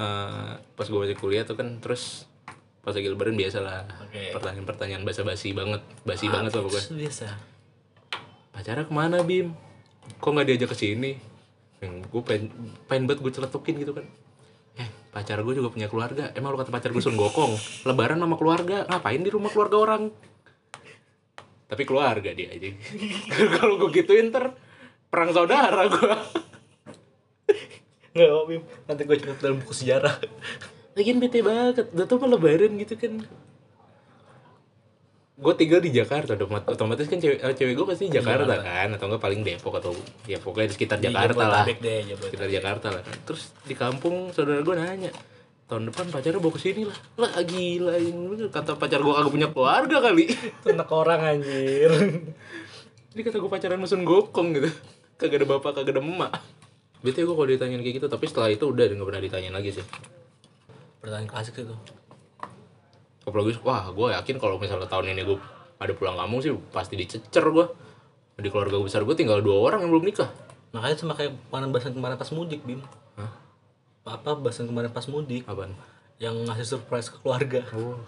[0.00, 2.24] Eh, pas gue masih kuliah tuh kan terus
[2.80, 3.84] pas lagi lebaran biasa lah.
[4.00, 4.32] Oke.
[4.32, 7.26] pertanyaan-pertanyaan basa-basi banget basi banget lah pokoknya biasa?
[8.56, 9.52] Pacarnya ke mana bim?
[10.24, 11.20] Kok nggak diajak ke sini?
[11.84, 12.48] Yang gue pengen
[12.88, 14.08] pengen banget gue celetukin gitu kan
[15.16, 16.28] pacar gue juga punya keluarga.
[16.36, 17.56] Emang lu kata pacar gue sun gokong
[17.88, 18.84] lebaran sama keluarga?
[18.84, 20.02] Ngapain di rumah keluarga orang?
[21.66, 22.70] Tapi keluarga dia aja
[23.58, 24.54] kalau gue gituin ter
[25.10, 26.14] perang saudara gue
[28.14, 30.14] nggak Bim nanti gue catat dalam buku sejarah.
[30.96, 33.20] Lagian bete banget, udah tau mah lebaran gitu kan
[35.36, 38.88] Gue tinggal di Jakarta, otomat- otomatis kan cewek, eh, cewek gue pasti di Jakarta kan
[38.88, 39.92] Atau enggak paling Depok atau
[40.24, 41.64] ya pokoknya di sekitar Jakarta lah.
[41.68, 41.76] deh.
[42.16, 43.02] Sekitar Jakarta lah.
[43.28, 45.12] Terus di kampung saudara gue nanya
[45.66, 46.96] Tahun depan pacarnya bawa ke sini lah.
[47.20, 48.48] Lah gila ini.
[48.48, 50.24] Kata pacar gue kagak punya keluarga kali.
[50.30, 51.90] Itu anak orang anjir.
[53.16, 54.70] Ini kata gue pacaran musun gokong gitu.
[55.18, 56.32] Kagak ada bapak, kagak ada emak.
[57.02, 59.84] Bete gue kalau ditanyain kayak gitu Tapi setelah itu udah gak pernah ditanyain lagi sih.
[61.02, 62.05] Pertanyaan klasik sih tuh
[63.26, 65.38] apalagi wah gue yakin kalau misalnya tahun ini gue
[65.76, 67.66] ada pulang kampung sih pasti dicecer gue.
[68.36, 70.28] Di keluarga besar gue tinggal dua orang yang belum nikah.
[70.76, 72.80] Makanya sama kayak kemarin bahasan kemarin pas mudik Bim.
[73.16, 73.32] Hah?
[74.06, 75.42] apa bahasan kemarin pas mudik?
[75.50, 75.74] Apaan?
[76.22, 77.66] Yang ngasih surprise ke keluarga.
[77.74, 77.98] Oh.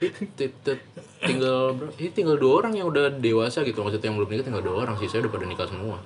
[0.00, 0.86] Ti- ti-
[1.20, 3.84] tinggal ini tinggal dua orang yang udah dewasa gitu.
[3.84, 5.08] Maksudnya yang belum nikah tinggal dua orang sih.
[5.08, 6.00] Saya udah pada nikah semua.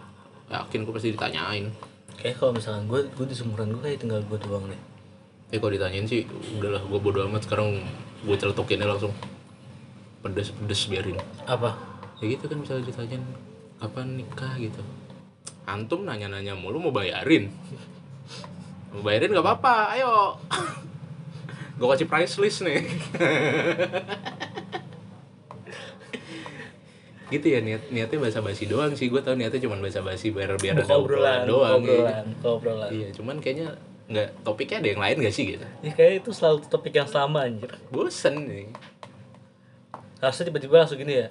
[0.50, 1.70] Yakin gue pasti ditanyain.
[2.18, 4.93] Kayak kalau misalkan gue gue di seumuran gue kayak tinggal gue doang deh
[5.52, 6.24] eh kalau ditanyain sih
[6.57, 7.85] udahlah gue bodo amat sekarang
[8.24, 9.12] gue celetukinnya langsung.
[10.24, 11.20] Pedes pedes biarin.
[11.44, 11.76] Apa?
[12.22, 13.24] Ya gitu kan misalnya ditanyain
[13.76, 14.57] kapan nikah?
[14.57, 14.80] gitu.
[15.64, 17.52] Antum nanya-nanya mulu mau bayarin?
[18.92, 20.40] Mau bayarin nggak apa-apa ayo.
[21.74, 22.87] Gue kasih price list nih.
[27.33, 29.11] Gitu ya niat niatnya basa basi doang sih.
[29.11, 31.83] Gue tau niatnya cuma basa basi biar biar ada obrolan doang
[32.44, 32.90] obrolan.
[32.94, 33.74] Iya cuman kayaknya
[34.05, 35.67] nggak topiknya ada yang lain gak sih gitu?
[35.81, 37.73] Ya kayak itu selalu topik yang sama anjir.
[37.88, 38.69] Bosen nih.
[40.21, 41.29] Harusnya tiba-tiba langsung gini ya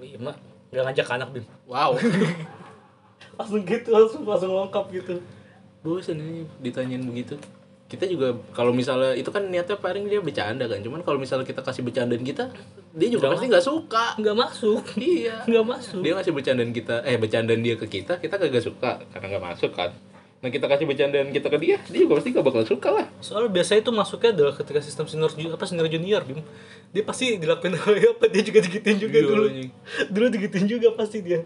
[0.00, 0.32] lima
[0.74, 1.46] nggak ngajak anak bim.
[1.70, 1.94] Wow.
[3.38, 5.14] Langsung gitu langsung langsung lengkap gitu.
[5.82, 7.34] Bosan ini ditanyain begitu.
[7.90, 10.78] Kita juga kalau misalnya itu kan niatnya paling dia bercanda kan.
[10.82, 12.50] Cuman kalau misalnya kita kasih bercandaan kita
[12.94, 14.14] dia juga pasti nggak suka.
[14.18, 14.82] nggak masuk.
[14.98, 15.42] Iya.
[15.50, 16.00] Nggak masuk.
[16.02, 19.02] Dia ngasih bercandaan kita eh bercandaan dia ke kita kita kagak suka.
[19.10, 19.90] Karena nggak masuk kan
[20.44, 23.06] nah kita kasih bercandaan kita ke dia dia juga pasti gak bakal suka lah.
[23.18, 26.44] Soalnya biasanya itu masuknya adalah ketika sistem senior apa senior junior Bim.
[26.92, 29.44] dia pasti dilakuin hal apa dia juga digituin juga Iya, dulu.
[30.12, 31.40] dulu digituin juga pasti dia.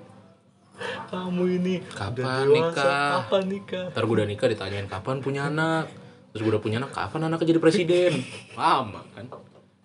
[1.08, 3.22] Kamu ini Kapan nikah?
[3.22, 3.86] kapan nikah?
[3.90, 5.86] Ntar gue udah nikah ditanyain kapan punya anak.
[6.30, 8.12] Terus gue udah punya anak kapan anaknya jadi presiden?
[8.58, 9.30] Lama kan?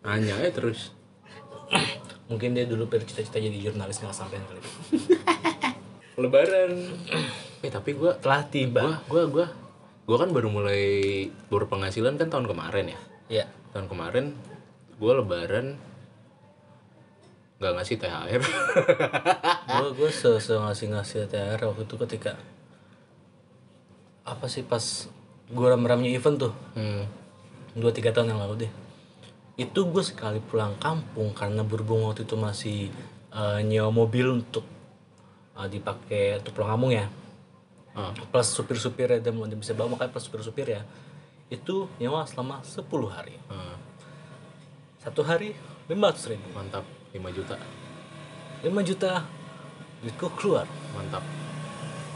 [0.02, 0.90] Nanya ya terus.
[2.26, 4.62] Mungkin dia dulu bercita-cita jadi jurnalis nggak sampai kali
[6.20, 6.72] lebaran
[7.64, 9.00] eh tapi gue telah tiba.
[9.08, 9.48] Gua gua
[10.04, 10.18] gua.
[10.20, 10.84] Kan baru mulai
[11.48, 13.00] baru penghasilan kan tahun kemarin ya?
[13.32, 14.38] Ya tahun kemarin
[15.02, 15.82] gua lebaran
[17.58, 22.36] nggak ngasih THR gue gue se, se ngasih ngasih THR waktu itu ketika
[24.28, 25.08] apa sih pas
[25.48, 26.54] gue ram-ramnya event tuh?
[26.76, 27.08] Hmm.
[27.76, 28.72] dua tiga tahun yang lalu deh.
[29.60, 32.92] Itu gue sekali pulang kampung karena berhubung waktu itu masih
[33.32, 34.64] eh, nyewa mobil untuk
[35.56, 37.08] eh, dipakai untuk pulang kampung ya
[37.94, 38.10] Ah.
[38.10, 40.82] plus supir-supir ya dan bisa bawa makanya plus supir-supir ya.
[41.54, 42.82] Itu nyewa selama 10
[43.14, 43.38] hari.
[43.54, 43.78] Ah,
[44.98, 45.54] satu hari
[45.86, 46.48] 500 ribu.
[46.58, 46.82] Mantap
[47.14, 47.56] 5 juta.
[48.66, 49.22] 5 juta
[50.02, 50.66] duitku keluar.
[50.98, 51.22] Mantap.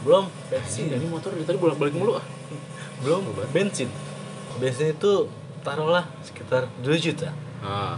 [0.02, 0.26] Belum.
[0.50, 2.26] Bensin ini motor dari tadi bolak balik mulu ah.
[3.06, 3.22] Belum.
[3.54, 3.86] Bensin.
[4.58, 5.30] Bensin itu
[5.62, 7.30] taruhlah sekitar 2 juta.
[7.62, 7.94] Ah.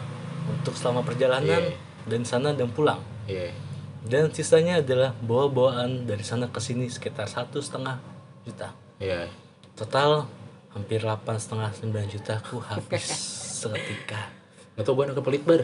[0.53, 1.81] Untuk selama perjalanan Iya.
[2.11, 3.01] dan sana dan pulang.
[3.25, 3.70] Iya
[4.07, 8.01] dan sisanya adalah bawa-bawaan dari sana ke sini sekitar satu setengah
[8.47, 8.73] juta.
[8.97, 9.29] Iya.
[9.77, 10.25] Total
[10.73, 13.05] hampir delapan setengah sembilan juta ku habis
[13.61, 14.33] seketika.
[14.77, 15.63] Nggak tau gue anak pelit bar.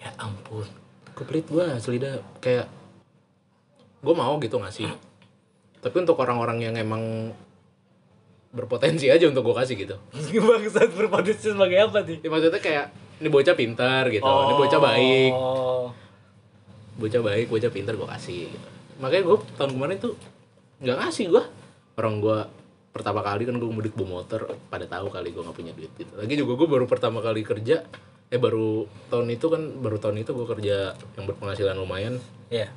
[0.00, 0.68] Ya ampun.
[1.16, 2.20] Kepelit gue asli dah.
[2.40, 2.68] Kayak
[4.00, 5.10] gue mau gitu ngasih
[5.80, 7.32] tapi untuk orang-orang yang emang
[8.52, 9.96] berpotensi aja untuk gue kasih gitu.
[10.48, 12.86] Bangsat berpotensi sebagai apa nih ya, maksudnya kayak
[13.20, 14.24] ini bocah pintar gitu.
[14.24, 15.32] Ini bocah baik.
[15.32, 15.88] Oh
[17.00, 18.52] bocah baik bocah pintar gue kasih.
[18.52, 18.68] Gitu.
[19.00, 20.14] makanya gue tahun kemarin tuh
[20.84, 21.44] nggak ngasih gue
[21.96, 22.38] orang gue
[22.90, 26.12] pertama kali kan gue mudik bawa motor pada tahu kali gue nggak punya duit gitu.
[26.18, 27.86] Lagi juga gue baru pertama kali kerja
[28.30, 32.20] eh baru tahun itu kan baru tahun itu gue kerja yang berpenghasilan lumayan.
[32.52, 32.68] Ya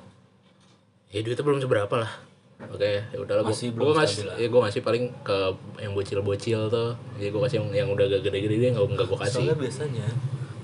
[1.12, 2.14] ya duitnya belum seberapa lah.
[2.72, 5.38] Oke ya udahlah gue Masih gue ngasih ya gue ngasih paling ke
[5.82, 6.94] yang bocil-bocil tuh.
[7.18, 9.42] Ya gue kasih yang, yang udah gede-gede dia nggak nggak gue kasih.
[9.42, 10.08] Soalnya biasanya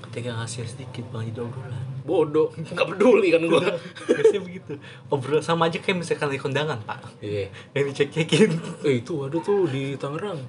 [0.08, 2.50] ketika ngasih sedikit bang itu obrolan bodoh.
[2.56, 3.62] Nggak peduli kan gue
[4.08, 4.72] biasanya begitu.
[5.08, 7.20] Obrolan sama aja kayak misalkan di kondangan pak.
[7.22, 7.48] Iya.
[7.76, 8.50] Yang dicek-cekin.
[8.86, 10.40] Eh itu ada tuh di Tangerang.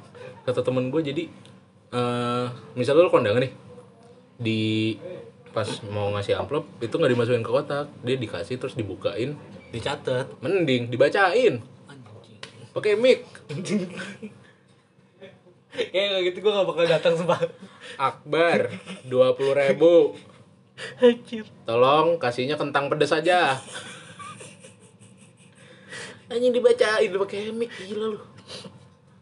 [0.48, 1.24] Kata temen gue jadi
[1.92, 2.46] eh
[2.80, 3.54] misalnya lo kondangan nih
[4.42, 4.62] di
[5.52, 7.88] pas mau ngasih amplop itu nggak dimasukin ke kotak.
[8.02, 9.36] Dia dikasih terus dibukain.
[9.72, 10.40] Dicatat.
[10.40, 11.64] Mending dibacain.
[12.72, 13.28] Pakai mic.
[15.72, 17.40] Kayak kayak gitu gue gak bakal datang sumpah
[17.96, 18.76] Akbar
[19.08, 20.20] dua puluh ribu
[21.00, 21.46] anjir.
[21.66, 23.58] Tolong kasihnya kentang pedas aja.
[26.32, 28.20] Anjing dibacain pakai mic gila lu.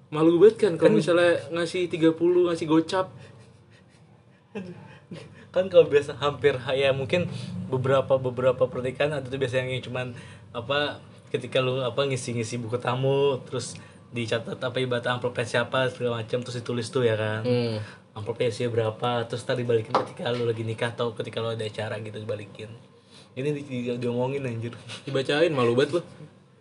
[0.09, 3.13] Malu banget kan kalau misalnya ngasih 30 ngasih gocap.
[5.49, 7.25] Kan kalau biasa hampir ya mungkin
[7.69, 10.13] beberapa beberapa pernikahan ada tuh biasanya yang cuman
[10.53, 11.01] apa
[11.33, 13.77] ketika lu apa ngisi-ngisi buku tamu terus
[14.09, 17.41] dicatat apa ibarat amplopnya siapa segala macam terus ditulis tuh ya kan.
[17.45, 17.77] Hmm.
[18.19, 19.25] Amplopnya isinya berapa?
[19.25, 22.69] Terus tadi balikin ketika lu lagi nikah atau ketika lu ada acara gitu dibalikin.
[23.34, 24.75] Ini di, di, diomongin anjir.
[25.08, 26.01] Dibacain malu banget lu.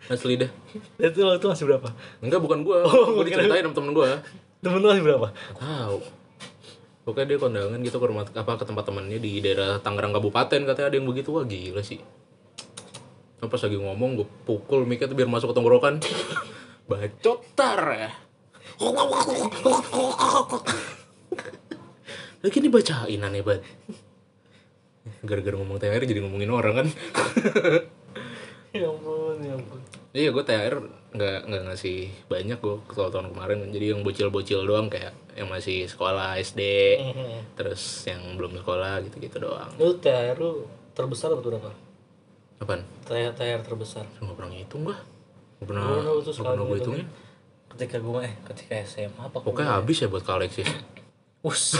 [0.06, 0.50] Asli dah.
[0.96, 1.88] Dan itu waktu masih berapa?
[2.22, 2.86] Enggak bukan gua.
[2.86, 4.22] Oh, gua diceritain sama temen gua.
[4.62, 5.28] Temen lu masih berapa?
[5.58, 5.98] Tahu.
[7.04, 10.86] Pokoknya dia kondangan gitu ke rumah apa ke tempat temannya di daerah Tangerang Kabupaten katanya
[10.88, 11.34] ada yang begitu.
[11.34, 11.98] Wah gila sih.
[13.38, 16.02] Nah, pas lagi ngomong gue pukul tuh biar masuk ke tenggorokan.
[16.88, 18.10] Bacot tar ya
[22.44, 23.62] lagi dibacain aneh banget.
[25.24, 26.88] Gara-gara ngomong THR jadi ngomongin orang kan?
[28.68, 29.80] Ya ampun ya ampun.
[30.12, 30.76] Iya gue THR
[31.08, 31.98] nggak nggak ngasih
[32.28, 33.64] banyak gue kalau tahun kemarin.
[33.72, 36.60] Jadi yang bocil-bocil doang kayak yang masih sekolah SD
[37.56, 39.72] terus yang belum sekolah gitu-gitu doang.
[39.80, 41.70] Lu THR lu terbesar apa berapa
[42.60, 42.82] apaan?
[43.08, 44.04] THR THR terbesar.
[44.20, 44.96] Nggak pernah ngitung gue
[45.58, 47.06] nggak pernah nggak pernah gue hitungin.
[47.74, 50.06] ketika gue eh ketika SMA apa pokoknya habis ya?
[50.06, 50.70] buat ke Alexis
[51.38, 51.78] Us,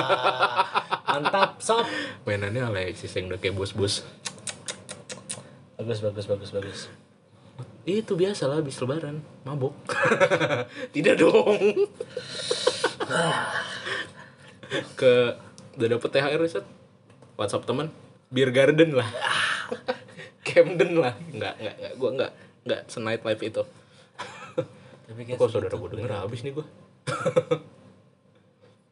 [1.10, 1.82] mantap sob
[2.22, 4.06] mainannya Alexis yang udah kayak bos-bos
[5.74, 6.80] bagus bagus bagus bagus.
[7.82, 9.24] Itu biasa lah habis lebaran.
[9.42, 9.74] Mabuk
[10.94, 11.58] tidak dong.
[15.00, 15.34] Ke
[15.74, 16.66] udah dapet THR set
[17.34, 17.90] WhatsApp teman.
[18.30, 19.08] Beer Garden lah.
[20.46, 21.18] Camden lah.
[21.34, 21.92] Nggak nggak nggak.
[21.98, 22.32] Gue nggak
[22.70, 23.66] nggak senight life itu.
[25.10, 26.66] Tapi kok saudara gue denger habis nih gue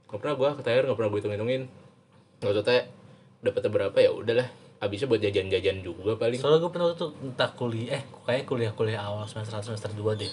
[0.08, 1.62] nggak pernah gue ke THR nggak pernah gue hitung hitungin
[2.38, 2.82] nggak usah teh
[3.42, 3.96] dapetnya berapa?
[3.98, 6.38] Ya udahlah habisnya buat jajan-jajan juga paling.
[6.38, 10.20] Soalnya gue pernah itu entah kuliah eh kayak kuliah kuliah awal semester 1 semester 2
[10.22, 10.32] deh.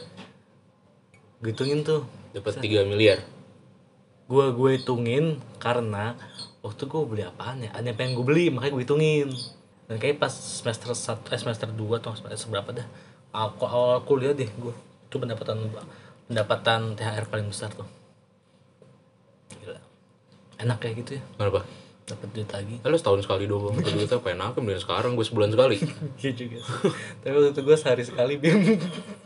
[1.41, 2.05] Gue hitungin tuh.
[2.33, 3.19] Dapat 3 miliar.
[4.25, 6.17] Gue gue hitungin karena
[6.65, 7.69] waktu gue beli apaan ya?
[7.73, 9.29] Ada yang pengen gue beli makanya gue hitungin.
[9.85, 12.88] Dan kayak pas semester satu eh, semester 2 atau semester berapa dah.
[13.35, 14.73] Awal, awal kuliah deh gue
[15.05, 15.69] itu pendapatan
[16.25, 18.04] pendapatan THR paling besar tuh
[19.49, 19.79] gila.
[20.62, 21.23] Enak kayak gitu ya.
[21.38, 21.62] Kenapa?
[22.05, 22.75] Dapat duit lagi.
[22.86, 24.29] Lalu setahun sekali doang Itu duitnya apa?
[24.34, 25.77] Enak kemudian sekarang gue sebulan sekali.
[26.21, 26.60] Iya juga.
[27.25, 28.62] Tapi waktu itu gue sehari sekali bim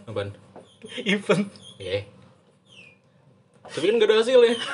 [0.08, 0.32] Apaan?
[1.04, 1.46] event.
[1.76, 2.08] Iya.
[3.70, 4.56] Tapi kan gak ada hasilnya.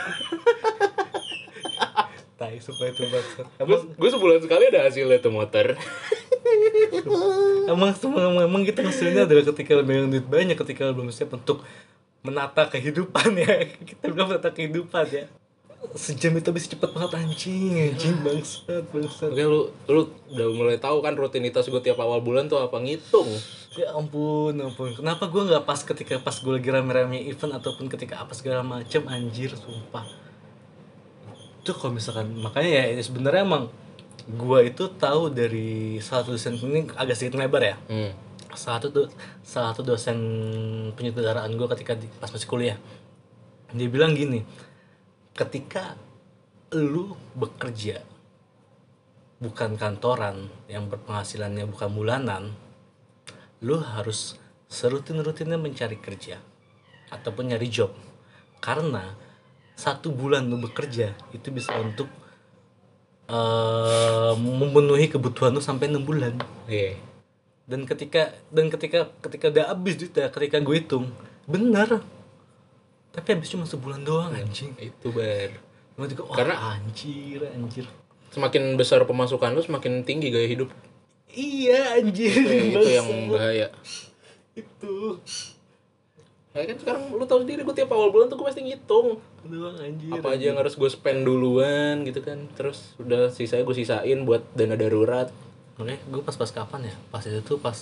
[2.39, 3.47] Tai supaya itu bangsat.
[3.95, 5.75] Gue sebulan sekali ada hasilnya tuh motor.
[7.65, 11.63] Emang emang, emang kita hasilnya adalah ketika megang duit banyak ketika belum siap untuk
[12.25, 13.69] menata kehidupan ya.
[13.89, 15.25] Kita belum menata kehidupan ya.
[15.93, 19.29] Sejam itu bisa cepet banget anjing anjing bangsat bangsat.
[19.29, 20.01] Oke lu lu
[20.33, 22.81] udah mulai tahu kan rutinitas gue tiap awal bulan tuh apa?
[22.81, 23.29] Ngitung.
[23.77, 24.97] Ya ampun ampun.
[24.97, 29.05] Kenapa gue nggak pas ketika pas gue lagi rame-rame event ataupun ketika apa segala macam
[29.05, 30.09] anjir sumpah.
[31.61, 33.69] Itu kalau misalkan makanya ya sebenarnya emang
[34.25, 37.77] gue itu tahu dari satu dosen ini agak sedikit lebar ya.
[37.85, 38.11] Hmm.
[38.55, 39.07] Salah satu
[39.43, 40.17] salah satu dosen
[40.95, 42.77] penyutradaraan gue ketika di, pas masih kuliah.
[43.75, 44.41] Dia bilang gini
[45.35, 45.99] ketika
[46.71, 47.99] lu bekerja
[49.43, 52.43] bukan kantoran yang berpenghasilannya bukan bulanan
[53.59, 54.39] lu harus
[54.71, 56.39] serutin-rutinnya mencari kerja
[57.11, 57.91] ataupun nyari job.
[58.63, 59.13] Karena
[59.75, 62.07] satu bulan lu bekerja itu bisa untuk
[63.27, 66.39] eh, memenuhi kebutuhan lu sampai enam bulan.
[66.71, 67.14] Iya
[67.65, 71.09] dan ketika dan ketika ketika udah habis duitnya ketika gue hitung
[71.49, 72.01] bener.
[73.15, 74.75] Tapi habis cuma sebulan doang anjing.
[74.75, 75.55] Itu bar
[75.95, 77.87] Cuma juga, wah, Karena- anjir anjir.
[78.35, 80.67] Semakin besar pemasukan lu semakin tinggi gaya hidup.
[81.31, 82.35] Iya anjir.
[82.35, 83.71] Itu, itu yang bahaya.
[84.51, 85.23] Itu.
[86.51, 89.23] Ya kan sekarang lu tahu sendiri gue tiap awal bulan tuh gue pasti ngitung.
[89.47, 92.51] Doang anjir apa aja yang harus gue spend duluan gitu kan.
[92.59, 95.31] Terus udah sisanya gue sisain buat dana darurat
[95.75, 96.93] Makanya gue pas pas kapan ya?
[97.11, 97.75] Pas itu tuh pas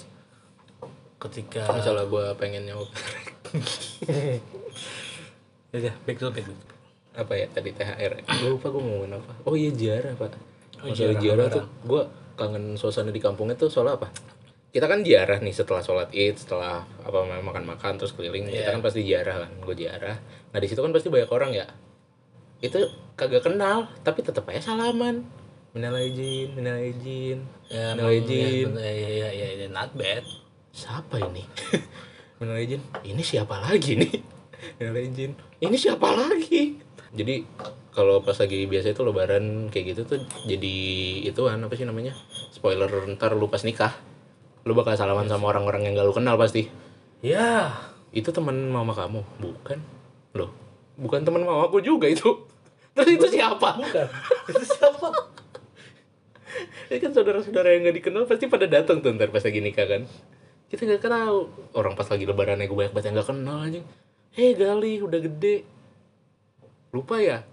[1.23, 2.83] ketika misalnya gue pengen nyawa
[5.71, 6.45] ya udah, back to back
[7.13, 7.45] apa ya?
[7.53, 9.33] Tadi THR gue lupa gue mau ngomongin apa.
[9.45, 10.33] Oh iya ziarah pak.
[10.81, 12.01] Oh, masalah ziarah ziarah tuh gue
[12.33, 14.09] kangen suasana di kampungnya tuh soalnya apa?
[14.73, 18.49] Kita kan ziarah nih setelah sholat id setelah apa makan makan terus keliling.
[18.49, 18.73] Kita Iya.
[18.73, 20.17] kan pasti ziarah kan gue ziarah.
[20.49, 21.65] Nah di situ kan pasti banyak orang ya.
[22.57, 22.81] Itu
[23.13, 25.21] kagak kenal tapi tetap aja salaman.
[25.77, 28.69] Minal izin minal izin ya emang, izin.
[28.77, 30.21] ya, ya, ya, ya, ya, not bad.
[30.69, 31.41] Siapa ini?
[32.37, 32.81] Minal izin.
[33.01, 34.13] Ini siapa lagi nih?
[34.77, 35.31] Minal izin.
[35.57, 36.77] Ini siapa lagi?
[37.13, 37.45] Jadi
[37.93, 40.75] kalau pas lagi biasa itu lebaran kayak gitu tuh jadi
[41.29, 42.13] ituan apa sih namanya?
[42.53, 43.93] Spoiler ntar lu pas nikah
[44.63, 46.69] lu bakal salaman sama orang-orang yang gak lu kenal pasti.
[47.25, 47.73] Ya
[48.13, 49.21] itu teman mama kamu?
[49.41, 49.81] Bukan.
[50.37, 50.63] Loh
[50.97, 52.45] bukan teman mama aku juga itu.
[52.93, 53.77] Terus itu siapa?
[53.77, 54.07] Bukan.
[54.49, 55.07] Itu siapa
[56.91, 60.01] ya kan saudara-saudara yang gak dikenal pasti pada datang tuh ntar pas lagi nikah kan.
[60.73, 61.53] Kita nggak kenal.
[61.77, 63.81] Orang pas lagi lebaran gue banyak banget yang nggak kenal aja.
[64.33, 65.55] Hei gali udah gede.
[66.89, 67.45] Lupa ya?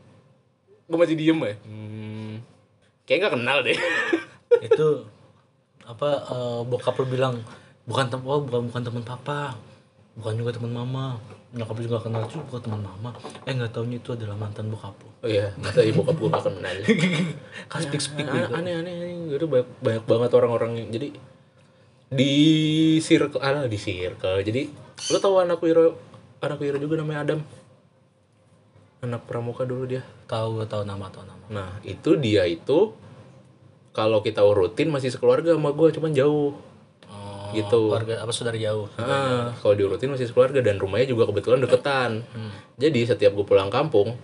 [0.88, 1.54] Gue masih diem ya?
[1.68, 2.40] Hmm,
[3.04, 3.78] kayak nggak kenal deh.
[4.68, 5.04] Itu
[5.84, 7.44] apa eh, bokap lu bilang
[7.84, 9.56] bukan tem oh, bukan bukan teman papa.
[10.16, 13.10] Bukan juga teman mama nyokap juga kenal juga teman mama.
[13.42, 15.10] Eh nggak taunya itu adalah mantan bokap lu.
[15.26, 16.76] Oh iya masa ibu bokap gue gak kenal.
[17.70, 18.54] Kan speak speak aneh gitu.
[18.54, 19.34] aneh aneh aneh.
[19.34, 21.08] Jadi banyak, banyak banget orang-orang yang jadi
[22.10, 22.34] di
[23.02, 24.38] circle ah di circle.
[24.46, 24.62] Jadi
[25.10, 25.98] lo tau anak Wiro
[26.38, 27.40] anak Wiro juga namanya Adam?
[29.02, 30.06] Anak pramuka dulu dia.
[30.30, 31.44] Tahu tahu nama tahu nama.
[31.50, 32.94] Nah itu dia itu
[33.90, 36.54] kalau kita urutin masih sekeluarga sama gue cuman jauh
[37.50, 37.80] oh, Gitu.
[37.84, 42.22] keluarga apa saudara jauh Ah, kalau diurutin masih sekeluarga dan rumahnya juga kebetulan deketan.
[42.76, 44.14] Jadi setiap gue pulang kampung,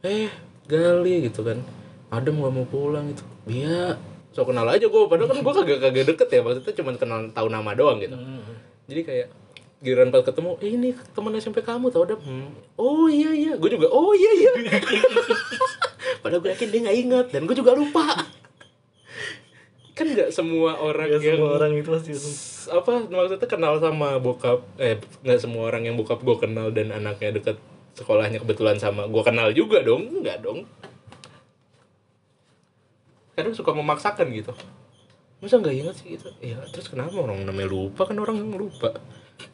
[0.00, 0.32] eh
[0.64, 1.60] gali gitu kan,
[2.08, 3.22] Adam gak mau pulang gitu.
[3.46, 3.94] Iya,
[4.30, 5.02] so kenal aja gue.
[5.06, 8.14] Padahal kan gue kagak kagak deket ya, maksudnya cuma kenal tahu nama doang gitu.
[8.14, 8.42] Hmm.
[8.86, 9.28] Jadi kayak
[9.76, 12.18] giliran pas ketemu, eh, ini teman SMP kamu tau Adam?
[12.18, 12.48] Hmm.
[12.74, 13.86] Oh iya iya, gue juga.
[13.88, 14.52] Oh iya iya.
[16.22, 18.24] Padahal gue yakin dia nggak ingat dan gue juga lupa.
[19.96, 22.12] Kan nggak semua orang Gak yang semua orang itu pasti.
[22.68, 27.40] apa maksudnya kenal sama bokap eh nggak semua orang yang bokap gue kenal dan anaknya
[27.40, 27.56] deket
[27.96, 30.20] sekolahnya kebetulan sama gue kenal juga dong.
[30.20, 30.68] Nggak dong.
[33.32, 34.52] Kadang suka memaksakan gitu.
[35.40, 36.28] Masa nggak ingat sih gitu?
[36.44, 38.04] Ya terus kenapa orang namanya lupa?
[38.04, 38.92] Kan orang yang lupa.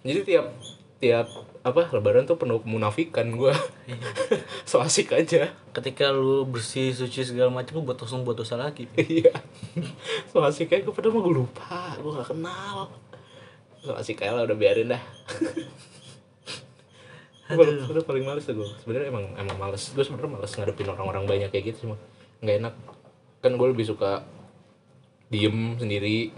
[0.03, 0.51] Jadi tiap
[0.99, 1.31] tiap
[1.63, 3.55] apa lebaran tuh penuh kemunafikan gue
[4.69, 5.55] so asik aja.
[5.71, 8.91] Ketika lu bersih suci segala macam lu buat langsung buat dosa lagi.
[8.99, 9.31] Iya.
[10.27, 12.91] So asik aja gue padahal mah gue lupa gue gak kenal.
[13.79, 15.03] So asik aja lah udah biarin dah.
[17.53, 19.93] Gue paling males tuh gue sebenarnya emang emang males.
[19.93, 22.01] Gue sebenarnya males ngadepin orang-orang banyak kayak gitu cuma
[22.41, 22.75] nggak enak.
[23.45, 24.25] Kan gue lebih suka
[25.29, 26.33] diem sendiri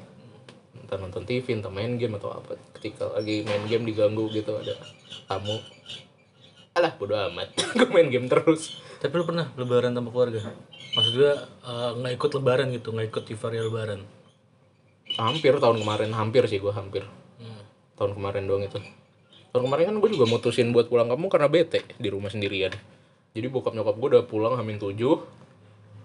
[0.84, 2.60] entah nonton TV entah main game atau apa.
[2.76, 4.76] Ketika lagi main game diganggu gitu ada
[5.24, 5.56] tamu.
[6.76, 7.56] Alah bodo amat.
[7.80, 8.76] Gue main game terus.
[9.00, 10.52] Tapi lu pernah lebaran tanpa keluarga?
[10.94, 14.06] Maksud gue eh, nggak ikut lebaran gitu nggak ikut Tifaria lebaran.
[15.18, 17.04] Hampir tahun kemarin hampir sih gue hampir.
[17.40, 17.64] Hmm.
[17.98, 18.78] tahun kemarin doang itu.
[19.52, 22.72] Tahun kemarin kan gue juga mutusin buat pulang kampung karena bete di rumah sendirian.
[23.34, 25.18] Jadi bokap nyokap gue udah pulang hamin tujuh.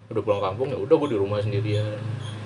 [0.09, 2.01] Udah pulang kampung ya udah gue di rumah sendirian.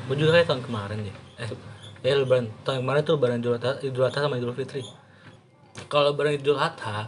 [0.05, 1.72] Gue juga kayak tahun kemarin deh eh
[2.03, 4.83] ya lebaran tahun kemarin tuh lebaran idul adha, idul adha sama idul fitri.
[5.87, 7.07] Kalau lebaran idul adha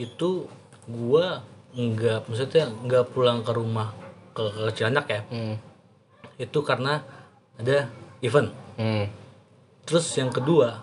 [0.00, 0.48] itu
[0.88, 1.44] gua
[1.76, 3.92] nggak maksudnya nggak pulang ke rumah
[4.32, 5.20] ke, ke Cilandak ya.
[5.28, 5.56] Hmm.
[6.34, 6.98] itu karena
[7.60, 7.86] ada
[8.18, 8.50] event.
[8.74, 9.06] Hmm.
[9.86, 10.82] terus yang kedua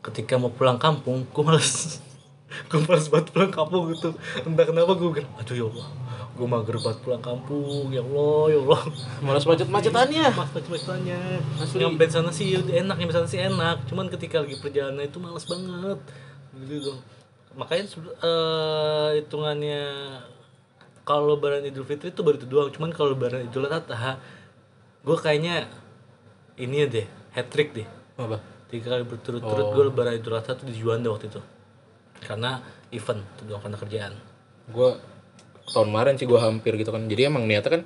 [0.00, 2.00] ketika mau pulang kampung gue males.
[2.70, 4.14] Gue males banget pulang kampung gitu.
[4.46, 6.05] Entah kenapa gue bilang aduh ya Allah
[6.36, 8.80] gue mager banget pulang kampung ya Allah ya Allah.
[9.24, 11.18] Malas macet macetannya mas macet-macetannya.
[11.56, 11.80] Asli.
[11.80, 13.88] nyampe sana sih enak nyampe sana sih enak.
[13.88, 15.98] Cuman ketika lagi perjalanan itu males banget.
[16.60, 17.00] Gitu dong.
[17.56, 17.84] Makanya
[18.20, 19.84] eh, hitungannya
[21.08, 22.68] kalau lebaran idul fitri itu baru itu doang.
[22.68, 24.20] Cuman kalau lebaran idul adha
[25.06, 25.64] gue kayaknya
[26.60, 27.88] ini deh hat trick deh.
[28.20, 28.44] Apa?
[28.68, 31.40] Tiga kali berturut-turut gue lebaran idul adha tuh di Juanda waktu itu.
[32.20, 32.60] Karena
[32.92, 34.12] event itu doang karena kerjaan.
[34.68, 35.15] Gue
[35.70, 37.06] tahun kemarin sih gue hampir gitu kan.
[37.06, 37.82] Jadi emang niatnya kan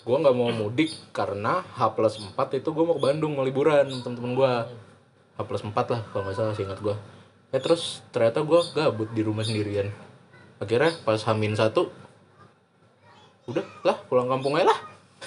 [0.00, 3.84] gue nggak mau mudik karena H plus 4 itu gue mau ke Bandung mau liburan
[3.84, 4.52] temen-temen gue
[5.36, 6.96] H plus 4 lah kalau nggak salah seingat gue
[7.50, 9.92] ya terus ternyata gue gabut di rumah sendirian.
[10.60, 11.92] Akhirnya pas Hamin satu
[13.48, 14.78] udah lah pulang kampung aja lah.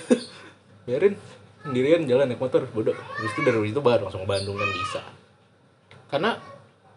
[0.88, 1.16] Biarin
[1.62, 2.96] sendirian jalan naik motor bodoh.
[2.96, 5.02] Habis itu dari itu baru langsung ke Bandung kan bisa.
[6.10, 6.32] Karena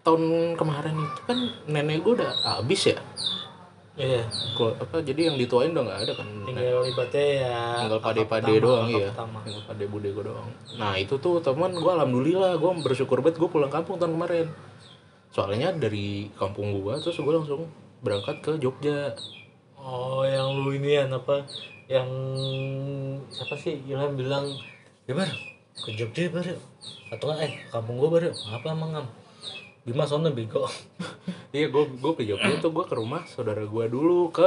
[0.07, 2.99] tahun kemarin itu kan nenek gue udah habis ya
[3.97, 4.23] iya
[4.53, 8.89] Kalo- apa jadi yang dituain udah nggak ada kan tinggal libatnya ya tinggal pade-pade doang
[8.89, 13.41] iya tinggal pade bude gue doang nah itu tuh teman gue alhamdulillah gue bersyukur banget
[13.41, 14.47] gue pulang kampung tahun kemarin
[15.33, 17.65] soalnya dari kampung gue terus gue langsung
[18.01, 19.17] berangkat ke Jogja
[19.87, 21.47] Oh, yang lu ini ya apa?
[21.87, 22.11] Yang
[23.31, 24.51] siapa sih Ilham bilang,
[25.07, 25.31] ya bar,
[25.79, 26.59] ke Jogja bar yuk."
[27.07, 29.07] Atau eh kampung gua bar yuk." Apa emang ngam?
[29.87, 30.67] Bima sono bego.
[31.57, 34.45] iya gue gue ke Jogja tuh gue ke rumah saudara gue dulu ke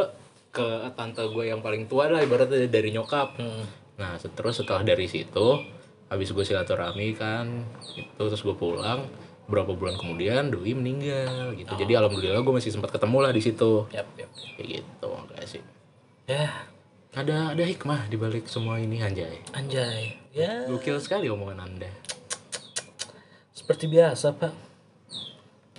[0.51, 3.63] ke tante gue yang paling tua lah ibaratnya dari nyokap Hmm.
[3.95, 5.59] Nah, terus setelah dari situ,
[6.07, 9.03] habis gue silaturahmi kan, itu terus gue pulang.
[9.43, 11.67] Berapa bulan kemudian, Doi meninggal gitu.
[11.75, 13.91] Jadi alhamdulillah gue masih sempat ketemu lah di situ.
[13.91, 14.31] Yap, yap.
[14.55, 15.61] Kayak gitu, makanya sih.
[16.25, 16.47] Ya,
[17.11, 19.43] Ada ada hikmah di balik semua ini anjay.
[19.51, 20.15] anjay.
[20.31, 21.91] Ya, Gokil sekali omongan anda.
[23.51, 24.68] seperti biasa, Pak.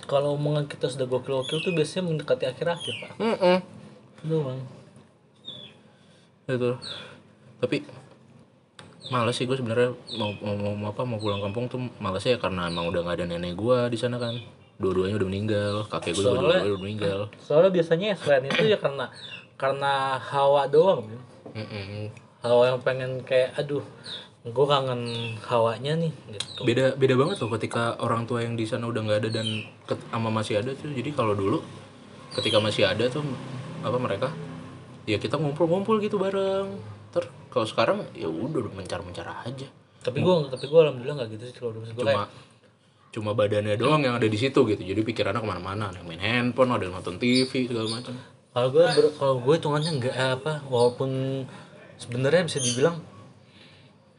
[0.05, 3.11] Kalau omongan kita sudah gokil-gokil tuh biasanya mendekati akhir-akhir, Pak.
[3.17, 3.59] Mm
[4.21, 4.61] Doang.
[6.45, 6.77] Itu.
[7.57, 7.77] Tapi
[9.09, 12.69] males sih gue sebenarnya mau, mau, mau apa mau pulang kampung tuh males ya karena
[12.69, 14.35] emang udah nggak ada nenek gue di sana kan.
[14.81, 17.19] Dua-duanya udah meninggal, kakek gue Soalnya- udah meninggal.
[17.37, 19.05] Soalnya biasanya selain itu ya karena
[19.55, 21.21] karena hawa doang, Bim.
[21.53, 22.09] Mm-mm.
[22.41, 23.85] Hawa yang pengen kayak aduh,
[24.41, 25.01] gue kangen
[25.45, 26.65] hawanya nih gitu.
[26.65, 29.47] beda beda banget loh ketika orang tua yang di sana udah nggak ada dan
[30.09, 30.89] ama masih ada tuh.
[30.89, 31.61] Jadi kalau dulu
[32.33, 33.21] ketika masih ada tuh
[33.85, 34.33] apa mereka
[35.05, 36.73] ya kita ngumpul-ngumpul gitu bareng.
[37.13, 39.69] Ter kalau sekarang ya udah mencar-mencar aja.
[40.01, 41.85] Tapi gue tapi gue alhamdulillah nggak gitu sih kalau dulu.
[41.93, 42.25] Cuma
[43.11, 44.81] cuma badannya doang yang ada di situ gitu.
[44.81, 45.93] Jadi pikirannya ke mana-mana.
[45.93, 48.17] Ada yang main handphone ada yang nonton TV segala macam.
[48.57, 48.85] Kalau gue
[49.21, 51.45] kalau gue hitungannya nggak apa walaupun
[52.01, 53.10] sebenarnya bisa dibilang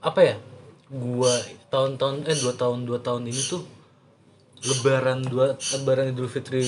[0.02, 0.36] apa ya
[0.92, 1.34] gue
[1.72, 3.62] tahun-tahun eh dua tahun dua tahun ini tuh
[4.62, 6.62] lebaran dua lebaran idul fitri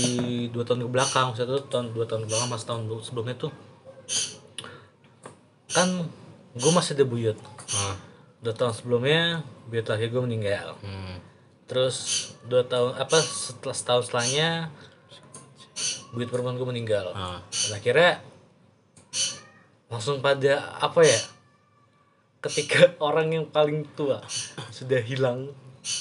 [0.49, 3.53] dua tahun ke belakang tuh tahun dua tahun ke belakang mas tahun sebelumnya tuh
[5.75, 6.07] kan
[6.55, 7.35] gue masih ada buyut.
[7.75, 7.99] Nah,
[8.39, 10.79] dua tahun sebelumnya buyut laki gue meninggal.
[10.79, 11.19] Hmm,
[11.67, 14.71] terus dua tahun apa setelah setahun setelahnya
[16.15, 17.11] buyut perempuan gue meninggal.
[17.11, 18.23] Nah, dan akhirnya
[19.91, 21.19] langsung pada apa ya
[22.45, 24.21] ketika orang yang paling tua
[24.69, 25.49] sudah hilang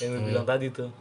[0.03, 0.91] yang lu bilang tadi tuh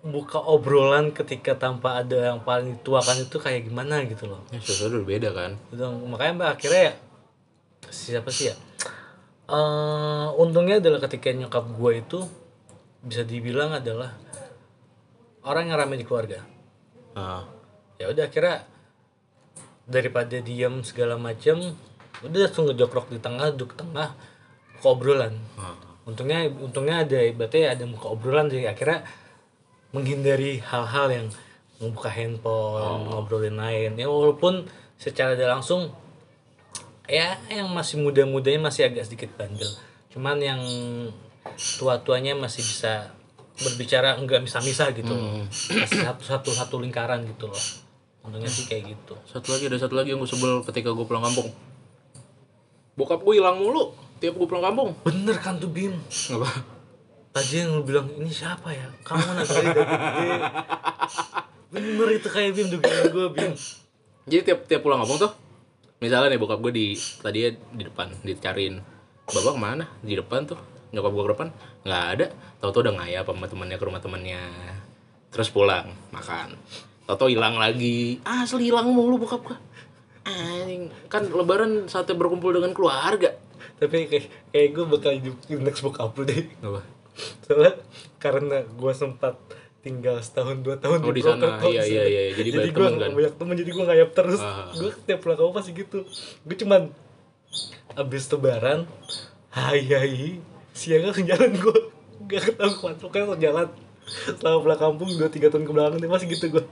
[0.00, 4.40] buka obrolan ketika tanpa ada yang paling tua kan itu kayak gimana gitu loh.
[4.48, 5.60] Ya sesuatu udah beda kan?
[5.68, 6.94] Gitu, makanya mbak akhirnya ya
[7.92, 8.56] siapa sih ya?
[9.44, 12.18] Eh untungnya adalah ketika nyokap gue itu
[13.04, 14.16] bisa dibilang adalah
[15.44, 16.48] orang yang ramai di keluarga.
[17.12, 17.44] Ah,
[18.00, 18.64] ya udah akhirnya
[19.84, 21.76] daripada diam segala macam
[22.20, 24.12] udah langsung ngejokrok di tengah duduk tengah
[24.80, 25.36] ke obrolan.
[25.60, 25.76] Ah.
[26.08, 29.04] untungnya untungnya ada ibaratnya ada muka obrolan jadi akhirnya
[29.94, 31.26] menghindari hal-hal yang
[31.80, 33.96] membuka handphone ngobrolin lain.
[33.96, 34.68] Ya walaupun
[35.00, 35.90] secara tidak langsung
[37.08, 39.68] ya yang masih muda-mudanya masih agak sedikit bandel.
[40.12, 40.60] Cuman yang
[41.80, 43.10] tua-tuanya masih bisa
[43.60, 45.44] berbicara enggak misah-misah gitu loh.
[45.48, 47.64] Masih satu satu satu lingkaran gitu loh.
[48.20, 49.16] Untungnya sih kayak gitu.
[49.24, 51.48] Satu lagi ada satu lagi yang gue sebel ketika gue pulang kampung.
[53.00, 54.92] Bokap gue hilang mulu tiap gue pulang kampung.
[55.00, 55.96] bener kan tuh Bim
[56.36, 56.50] Apa?
[57.30, 59.86] tadi yang lu bilang ini siapa ya kamu anak dari gede
[61.72, 63.52] bener itu kayak Bim dugaan gue Bim
[64.28, 65.32] Jadi tiap tiap pulang kampung tuh,
[66.04, 68.78] misalnya nih bokap gue di tadi di depan dicariin,
[69.26, 69.84] bapak ke mana?
[70.04, 70.60] Di depan tuh,
[70.92, 71.48] nyokap gue ke depan
[71.82, 72.26] nggak ada.
[72.62, 74.42] Tahu-tahu udah ngayap sama temennya ke rumah temennya.
[75.34, 76.54] Terus pulang makan.
[77.08, 78.22] Tahu-tahu hilang lagi.
[78.22, 79.56] Asli hilang mulu bokap gue.
[80.30, 83.34] Anjing, kan lebaran saatnya berkumpul dengan keluarga.
[83.76, 86.80] tapi kayak kayak gue bakal hidup next book upload deh Apa?
[87.42, 87.74] soalnya
[88.16, 89.34] karena gue sempat
[89.80, 91.56] tinggal setahun dua tahun Oh, di sana.
[91.56, 92.10] Purwokerto, Iya, di iya, sana.
[92.10, 92.22] iya.
[92.34, 93.10] Jadi banyak gue temen kan?
[93.10, 94.68] banyak temen jadi gue ngayap terus Ah.
[94.70, 95.98] gue setiap pulang kampung pasti gitu
[96.38, 96.82] gue cuman
[97.94, 98.84] abis lebaran
[99.50, 100.38] hai hai
[100.70, 101.78] siang langsung jalan gue
[102.26, 103.66] gak ketemu ke mana pokoknya langsung jalan
[104.36, 106.64] selama pulang kampung dua tiga tahun ke belakang masih gitu gue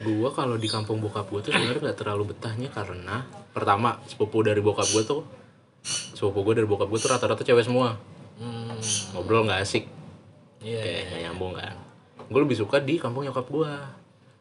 [0.00, 3.20] Gua kalau di kampung bokap gue tuh sebenarnya nggak terlalu betahnya karena
[3.52, 5.22] pertama sepupu dari bokap gue tuh
[6.16, 8.00] sepupu gue dari bokap gue tuh rata-rata cewek semua.
[8.40, 8.80] Hmm.
[9.12, 9.84] Ngobrol nggak asik.
[10.64, 11.76] Iya kayak nggak nyambung kan.
[12.32, 13.72] Gue lebih suka di kampung nyokap gue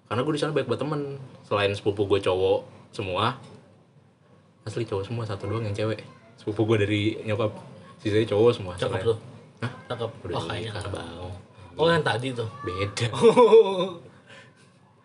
[0.08, 1.02] karena gue di sana banyak banget temen.
[1.44, 2.64] Selain sepupu gue cowok
[2.96, 3.36] semua
[4.64, 6.08] asli cowok semua satu doang yang cewek.
[6.40, 7.52] Sepupu gue dari nyokap
[8.00, 9.18] sisanya cowok semua cakep tuh.
[9.60, 9.72] Hah?
[9.92, 10.10] cakep.
[10.24, 11.20] Udah oh kayaknya nikah bang
[11.80, 12.48] oh yang tadi tuh.
[12.64, 13.08] Beda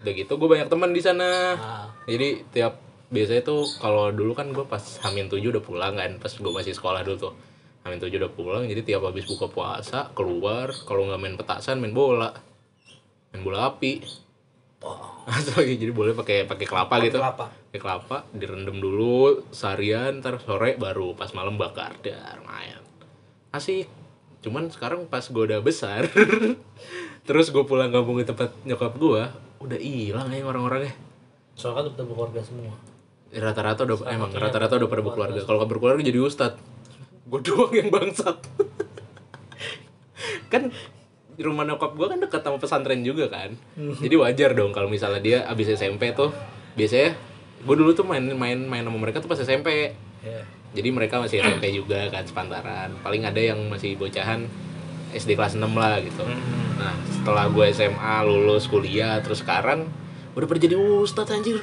[0.05, 1.57] udah gitu gue banyak teman di sana.
[1.57, 1.89] Ah.
[2.05, 2.77] Jadi tiap
[3.09, 6.77] biasanya tuh kalau dulu kan gue pas Hamin 7 udah pulang kan pas gue masih
[6.77, 7.35] sekolah dulu tuh.
[7.89, 11.97] Hamin 7 udah pulang jadi tiap habis buka puasa keluar kalau nggak main petasan main
[11.97, 12.37] bola.
[13.33, 14.05] Main bola api.
[14.85, 15.25] Oh.
[15.57, 17.17] Jadi boleh pakai pakai kelapa gitu.
[17.17, 17.49] kelapa.
[17.49, 21.97] Pakai kelapa direndam dulu seharian ntar sore baru pas malam bakar.
[22.05, 22.85] Dar lumayan
[23.57, 23.89] asik.
[24.45, 26.05] Cuman sekarang pas gue udah besar
[27.27, 29.23] terus gue pulang kampung ke tempat nyokap gue
[29.65, 30.93] udah hilang ya orang-orangnya.
[31.57, 32.75] Soalnya kan udah berkeluarga semua.
[33.35, 35.41] Rata-rata udah emang rata-rata udah pada berkeluarga.
[35.43, 36.55] kalau nggak berkeluarga jadi ustad
[37.25, 38.37] gue doang yang bangsat.
[40.53, 40.71] Kan
[41.35, 43.59] di rumah nyokap gue kan dekat sama pesantren juga kan.
[43.75, 46.31] Jadi wajar dong kalau misalnya dia abis SMP tuh.
[46.79, 47.19] Biasanya
[47.65, 51.39] gue dulu tuh main main main sama mereka tuh pas SMP ya jadi mereka masih
[51.39, 52.91] SMP juga kan sepantaran.
[53.01, 54.51] Paling ada yang masih bocahan
[55.15, 56.23] SD kelas 6 lah gitu.
[56.79, 59.87] Nah setelah gue SMA lulus kuliah terus sekarang
[60.35, 61.63] udah pada jadi ustadz anjir.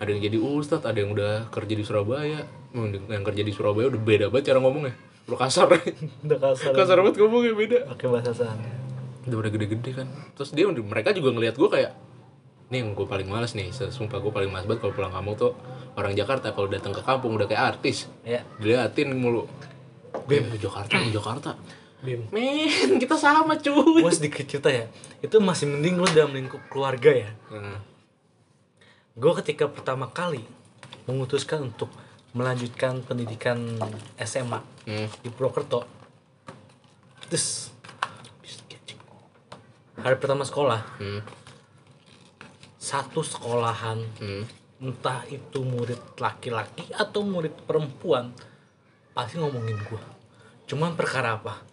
[0.00, 2.48] Ada yang jadi ustadz ada yang udah kerja di Surabaya.
[2.72, 4.96] Hmm, yang kerja di Surabaya udah beda banget cara ngomongnya.
[5.28, 5.68] Udah kasar.
[6.24, 6.72] Udah kasar.
[6.72, 7.78] Kasar banget ngomongnya beda.
[7.92, 8.88] Pakai bahasa sana
[9.28, 10.08] udah udah gede-gede kan.
[10.34, 11.92] Terus dia mereka juga ngelihat gue kayak
[12.68, 15.52] nih yang gue paling males nih sumpah gue paling males banget kalau pulang kampung tuh
[15.96, 18.08] orang Jakarta kalau datang ke kampung udah kayak artis.
[18.24, 19.44] Ya diliatin mulu.
[20.28, 21.56] Ke Jakarta ke Jakarta
[21.98, 22.30] Bim.
[22.30, 24.02] Men kita sama cuy.
[24.06, 24.86] Gue sedikit cerita ya.
[25.18, 27.30] Itu masih mending lu dalam lingkup keluarga ya.
[27.50, 27.82] Nah,
[29.18, 30.46] gue ketika pertama kali
[31.10, 31.90] memutuskan untuk
[32.38, 33.58] melanjutkan pendidikan
[34.22, 35.26] SMA hmm.
[35.26, 35.82] di Purwokerto.
[37.26, 37.74] Terus
[39.98, 40.80] hari pertama sekolah.
[41.02, 41.22] Hmm.
[42.78, 44.00] satu sekolahan.
[44.22, 44.44] Hmm.
[44.78, 48.30] entah itu murid laki-laki atau murid perempuan
[49.10, 49.98] pasti ngomongin gua.
[50.70, 51.67] Cuman perkara apa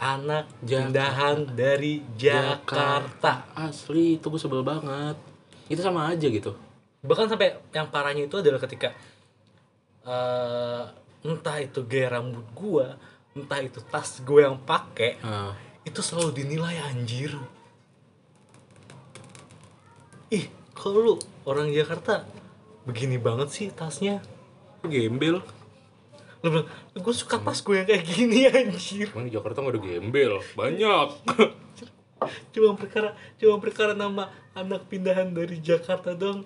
[0.00, 3.44] anak pindahan dari Jakarta.
[3.52, 5.20] Asli itu gue sebel banget.
[5.68, 6.56] Itu sama aja gitu.
[7.04, 8.96] Bahkan sampai yang parahnya itu adalah ketika
[10.08, 10.84] eh,
[11.24, 12.96] entah itu gaya rambut gua
[13.36, 15.54] entah itu tas gue yang pakai nah,
[15.86, 17.36] itu selalu dinilai anjir.
[20.32, 22.24] Ih kok lu orang Jakarta
[22.88, 24.24] begini banget sih tasnya?
[24.80, 25.44] Gembel
[26.40, 26.66] lu bilang
[26.96, 29.08] gue suka tas gue yang kayak gini anjir.
[29.12, 31.08] Emang di Jakarta nggak ada gembel banyak.
[32.52, 36.44] Cuma perkara cuma perkara nama anak pindahan dari Jakarta dong.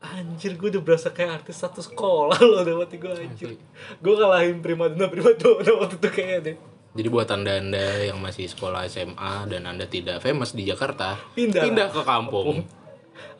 [0.00, 3.60] Anjir gue udah berasa kayak artis satu sekolah loh udah mati gue anjir.
[4.00, 6.56] Gue kalahin primadona primadona waktu itu kayaknya deh.
[6.90, 11.92] Jadi buat anda anda yang masih sekolah SMA dan anda tidak famous di Jakarta Pindah.
[11.92, 12.64] ke kampung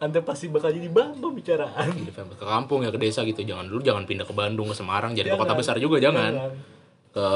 [0.00, 3.44] anda pasti bakal jadi bahan pembicaraan Jadi famous ke kampung ya ke desa gitu.
[3.44, 5.60] Jangan dulu jangan pindah ke Bandung ke Semarang jadi ke kota Jangan.
[5.60, 6.32] besar juga jangan.
[6.32, 6.52] Jangan.
[7.10, 7.26] ke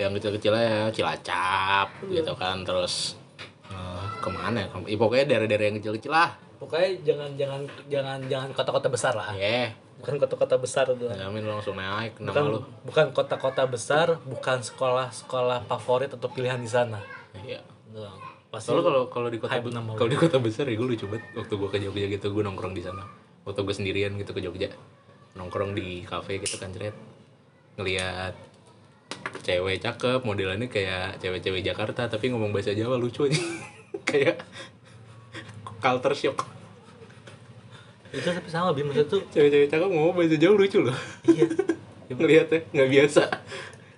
[0.00, 2.64] yang kecil-kecilnya ya Cilacap gitu kan.
[2.64, 3.20] Terus
[3.68, 4.68] eh, ke mana ya?
[4.88, 6.34] Ya, pokoknya daerah-daerah yang kecil-kecil lah.
[6.56, 9.32] Pokoknya jangan jangan jangan jangan kota-kota besar lah.
[9.36, 11.12] Ya bukan kota-kota besar tuh.
[11.12, 12.58] Jamin lu langsung naik nama bukan lu.
[12.88, 16.98] bukan kota-kota besar bukan sekolah-sekolah favorit atau pilihan di sana.
[17.36, 17.60] Iya.
[17.92, 18.39] Doang.
[18.50, 19.62] Pasti Soalnya kalau kalau di kota
[19.94, 21.22] kalau di kota besar ya gue lucu banget.
[21.38, 23.06] Waktu gue ke Jogja gitu gue nongkrong di sana.
[23.46, 24.74] Waktu gue sendirian gitu ke Jogja.
[25.38, 26.94] Nongkrong di kafe gitu kan ceret
[27.78, 28.34] ngelihat
[29.46, 33.38] cewek cakep modelannya kayak cewek-cewek Jakarta tapi ngomong bahasa Jawa lucu aja.
[34.08, 34.42] Kayak
[35.78, 36.38] culture shock.
[38.10, 38.90] Itu tapi sama bim.
[38.90, 40.98] Maksudnya tuh cewek-cewek cakep ngomong bahasa Jawa lucu loh.
[41.26, 41.46] Iya.
[42.18, 43.22] Ngelihatnya nggak biasa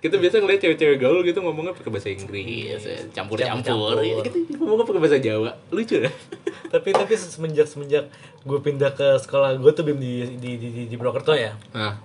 [0.03, 2.83] kita biasa ngeliat cewek-cewek gaul gitu ngomongnya pakai bahasa Inggris.
[3.15, 3.63] Campur-campur.
[3.63, 4.03] Campur-campur.
[4.03, 4.59] ya, gitu.
[4.59, 5.51] Ngomongnya pakai bahasa Jawa.
[5.71, 6.13] Lucu dah
[6.73, 10.81] tapi tapi semenjak semenjak gue pindah ke sekolah gue tuh bim di di di, di,
[10.91, 11.55] di Purwokerto ya.
[11.71, 12.03] Nah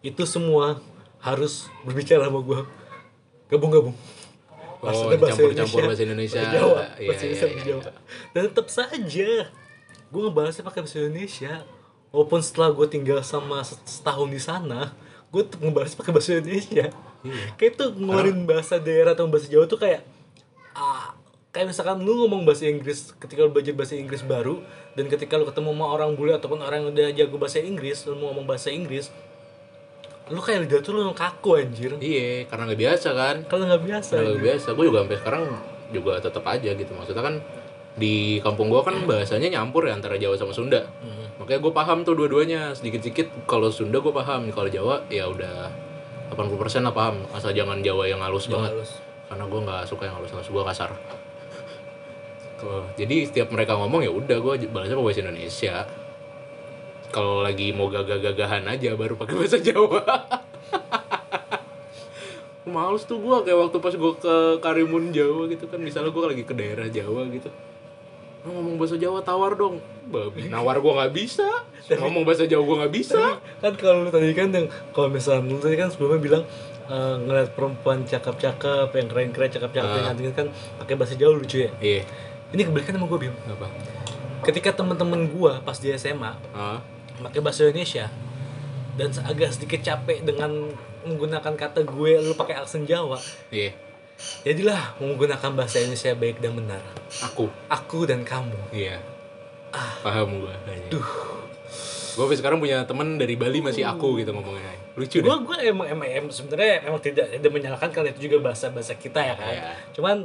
[0.00, 0.80] itu semua
[1.20, 2.60] harus berbicara sama gue
[3.46, 3.96] gabung-gabung.
[4.80, 6.36] Oh, Maksudnya campur-campur bahasa Indonesia.
[6.38, 7.82] bahasa Jawa, Iya, bahasa iya, Indonesia, iya, bahasa Jawa.
[8.30, 9.30] Dan tetap saja,
[10.06, 11.52] gue ngebahasnya pakai bahasa Indonesia.
[12.12, 14.92] Walaupun setelah gue tinggal sama set- setahun di sana,
[15.34, 16.86] gue tetap ngebahas pakai bahasa Indonesia.
[17.26, 17.44] Iya.
[17.58, 20.06] Kayak tuh ngeluarin bahasa daerah atau bahasa Jawa tuh kayak,
[20.72, 21.10] ah,
[21.50, 24.62] kayak misalkan lu ngomong bahasa Inggris ketika lu belajar bahasa Inggris baru
[24.94, 28.14] dan ketika lu ketemu sama orang bule ataupun orang yang udah jago bahasa Inggris lu
[28.14, 29.10] mau ngomong bahasa Inggris
[30.24, 33.36] lu kayak lidah tuh lu kaku anjir Iya, karena nggak biasa kan.
[33.44, 34.68] kalau nggak biasa Karena nggak biasa.
[34.72, 35.42] Gue juga sampai sekarang
[35.92, 36.92] juga tetap aja gitu.
[36.96, 37.34] Maksudnya kan
[37.94, 40.82] di kampung gue kan bahasanya nyampur ya antara Jawa sama Sunda.
[41.38, 43.30] Makanya gue paham tuh dua-duanya sedikit-sedikit.
[43.46, 45.70] Kalau Sunda gue paham, kalau Jawa ya udah
[46.34, 47.22] 80% lah paham.
[47.30, 48.74] Asal jangan Jawa yang halus banget.
[48.74, 48.98] halus.
[49.30, 50.50] Karena gue nggak suka yang halus-halus.
[50.50, 50.90] Gue kasar.
[52.98, 55.74] Jadi setiap mereka ngomong ya udah gue balasnya pakai bahasa Indonesia.
[57.14, 60.02] Kalau lagi mau gagah-gagahan aja baru pakai bahasa Jawa.
[62.64, 66.42] Males tuh gue kayak waktu pas gue ke Karimun Jawa gitu kan misalnya gue lagi
[66.48, 67.52] ke daerah Jawa gitu
[68.46, 69.80] ngomong bahasa Jawa tawar dong.
[70.04, 70.46] Babi.
[70.46, 71.48] Nawar gue nggak bisa.
[71.88, 73.40] Ngomong bahasa Jawa gue nggak bisa.
[73.58, 76.42] kan kalau lu tadi kan yang kalau misalnya lu tadi kan sebelumnya bilang
[76.84, 80.12] eh, ngeliat perempuan cakep-cakep yang keren-keren cakep-cakep yang Ah.
[80.12, 80.46] ganteng kan
[80.78, 81.70] pakai bahasa Jawa lucu ya?
[81.78, 82.04] Iya.
[82.52, 83.34] Ini kebalikan sama gue bim.
[83.48, 83.66] Apa?
[84.44, 86.78] Ketika temen-temen gue pas di SMA ah.
[87.16, 88.12] pakai bahasa Indonesia
[88.94, 90.70] dan agak sedikit capek dengan
[91.02, 93.18] menggunakan kata gue lu pakai aksen Jawa
[93.50, 93.74] iya
[94.44, 96.82] jadilah menggunakan bahasa Indonesia baik dan benar.
[97.24, 97.48] Aku.
[97.68, 98.56] Aku dan kamu.
[98.70, 99.00] Iya.
[99.74, 100.54] Paham gue
[100.92, 101.08] duh.
[102.14, 104.70] Gue sekarang punya temen dari Bali masih aku gitu ngomongnya.
[104.94, 105.26] Lucu deh.
[105.26, 109.18] gue emang emang, emang sebenarnya emang tidak tidak menyalahkan karena itu juga bahasa bahasa kita
[109.18, 109.50] ya kan?
[109.50, 109.74] Iya.
[109.98, 110.16] cuman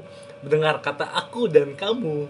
[0.45, 2.29] mendengar kata aku dan kamu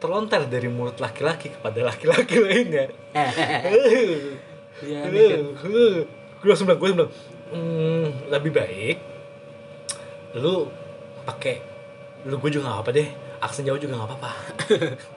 [0.00, 2.88] terlontar dari mulut laki-laki kepada laki-laki lainnya.
[4.78, 5.42] Iya, kan.
[6.38, 7.10] gue langsung bilang gue bilang
[7.50, 8.96] "Hmm, lebih baik
[10.36, 10.68] lu
[11.24, 11.60] pakai
[12.26, 13.08] lu gue juga nggak apa deh.
[13.38, 14.30] Aksen Jawa juga nggak apa-apa.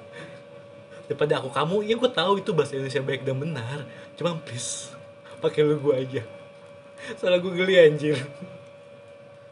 [1.10, 3.78] Daripada aku kamu ya gue tahu itu bahasa Indonesia baik dan benar.
[4.16, 4.94] Cuma please
[5.42, 6.22] pakai lu gue aja.
[7.18, 8.16] Salah gue geli anjir.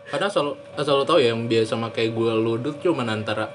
[0.09, 3.49] Karena asal asal lo tau ya yang biasa pakai gue ludut cuman antara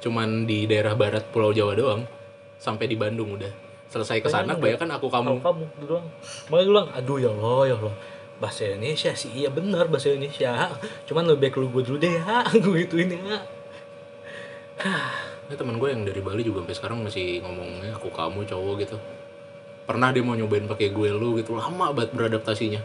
[0.00, 2.02] cuman di daerah barat Pulau Jawa doang.
[2.56, 3.52] Sampai di Bandung udah.
[3.92, 5.30] Selesai ke sana Bayangin kebanyakan aku kamu.
[5.38, 6.06] Kamu kamu doang.
[6.48, 7.94] Makanya gue bilang aduh ya Allah ya Allah
[8.42, 10.74] bahasa Indonesia sih iya benar bahasa Indonesia.
[11.06, 13.38] Cuman lebih baik lu gue dulu deh ya gue gituin ya
[15.50, 18.96] ya, teman gue yang dari Bali juga sampai sekarang masih ngomongnya aku kamu cowok gitu.
[19.84, 21.60] Pernah dia mau nyobain pakai gue lu gitu.
[21.60, 22.80] Lama banget beradaptasinya.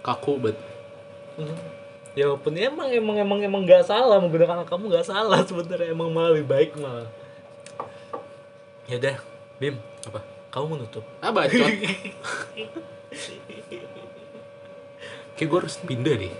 [0.00, 0.58] Kaku banget.
[2.16, 5.92] Ya walaupun emang emang emang emang nggak salah menggunakan kamu nggak salah sebenarnya.
[5.92, 7.10] Emang malah lebih baik malah.
[8.86, 9.16] Ya udah
[9.58, 9.76] Bim.
[10.06, 10.22] Apa?
[10.54, 11.02] Kamu menutup.
[11.18, 11.58] Ah bacot
[15.36, 16.34] kayak gue harus pindah deh.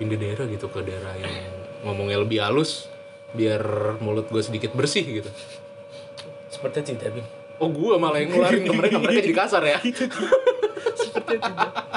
[0.00, 1.34] Pindah daerah gitu ke daerah yang
[1.84, 2.88] ngomongnya lebih halus
[3.36, 3.62] biar
[4.02, 5.30] mulut gue sedikit bersih gitu.
[6.50, 7.26] Sepertinya tidak Bim.
[7.60, 8.96] Oh gue malah yang ngeluarin ke mereka.
[8.98, 9.78] Mereka jadi kasar ya?
[10.98, 11.90] Sepertinya tidak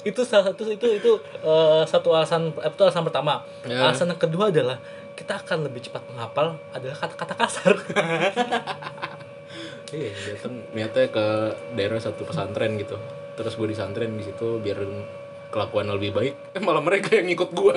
[0.00, 1.12] itu salah satu itu itu
[1.44, 3.44] eh, satu alasan itu alasan pertama.
[3.68, 3.88] Ya.
[3.88, 4.80] alasan yang kedua adalah
[5.12, 7.74] kita akan lebih cepat menghafal adalah kata-kata kasar.
[9.90, 11.26] Iya datang niatnya ke
[11.74, 12.94] daerah satu pesantren gitu.
[13.34, 14.86] Terus gue disantren di situ biar
[15.50, 17.76] kelakuan lebih baik eh, malah mereka yang ngikut gue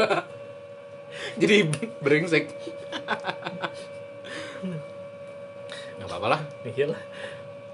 [1.41, 1.55] jadi
[1.99, 2.49] brengsek
[5.97, 7.01] nggak apa-apa lah Iya lah.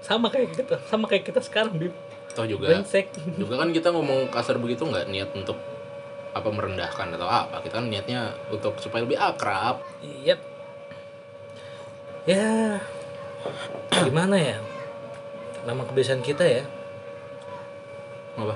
[0.00, 1.92] sama kayak kita sama kayak kita sekarang Bim
[2.30, 5.56] toh juga brengsek juga kan kita ngomong kasar begitu nggak niat untuk
[6.30, 10.38] apa merendahkan atau apa kita kan niatnya untuk supaya lebih akrab Yep.
[12.28, 12.76] Ya,
[14.06, 14.60] gimana ya?
[15.64, 16.62] Nama kebiasaan kita ya.
[18.36, 18.54] apa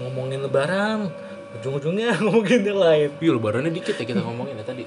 [0.00, 1.10] ngomongin lebaran
[1.60, 3.10] ujung-ujungnya ngomongin yang lain.
[3.18, 4.84] Iya lebarannya dikit ya kita ngomongin ya tadi.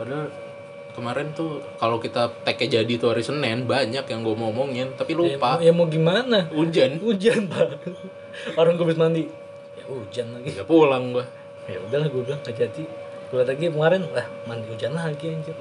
[0.00, 0.26] Padahal
[0.94, 5.58] kemarin tuh kalau kita tag-nya jadi tuh hari Senin banyak yang gue ngomongin tapi lupa.
[5.58, 6.48] ya mau gimana?
[6.54, 6.98] Hujan.
[7.04, 7.68] hujan pak.
[8.56, 9.24] Orang gue habis mandi.
[9.76, 10.48] Ya hujan lagi.
[10.54, 11.26] Nggak pulang gua.
[11.64, 12.84] ya udahlah gue bilang gak jadi.
[13.32, 15.56] Gue lagi kemarin lah mandi hujan lagi anjir.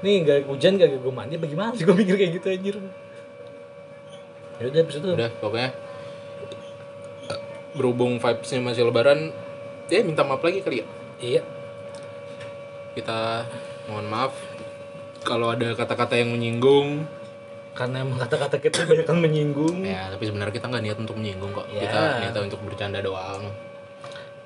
[0.00, 1.84] Nih gak hujan gak gue mandi bagaimana sih?
[1.84, 2.74] Gue mikir kayak gitu anjir.
[4.60, 5.70] Ya udah habis itu Udah pokoknya
[7.74, 9.30] berhubung vibesnya masih lebaran
[9.90, 10.86] ya minta maaf lagi kali ya?
[11.20, 11.42] Iya.
[12.94, 13.46] Kita
[13.90, 14.32] mohon maaf
[15.26, 17.04] kalau ada kata-kata yang menyinggung.
[17.74, 19.82] Karena emang kata-kata kita banyak kan menyinggung.
[19.86, 21.66] Ya tapi sebenarnya kita nggak niat untuk menyinggung kok.
[21.70, 21.86] Ya.
[21.86, 23.50] kita niatnya untuk bercanda doang.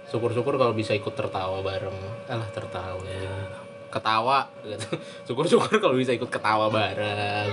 [0.09, 1.99] Syukur-syukur kalau bisa ikut tertawa bareng.
[2.31, 3.01] Alah tertawa.
[3.91, 4.89] Ketawa gitu.
[5.31, 7.51] Syukur-syukur kalau bisa ikut ketawa bareng.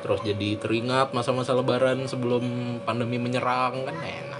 [0.00, 4.35] Terus jadi teringat masa-masa lebaran sebelum pandemi menyerang kan enak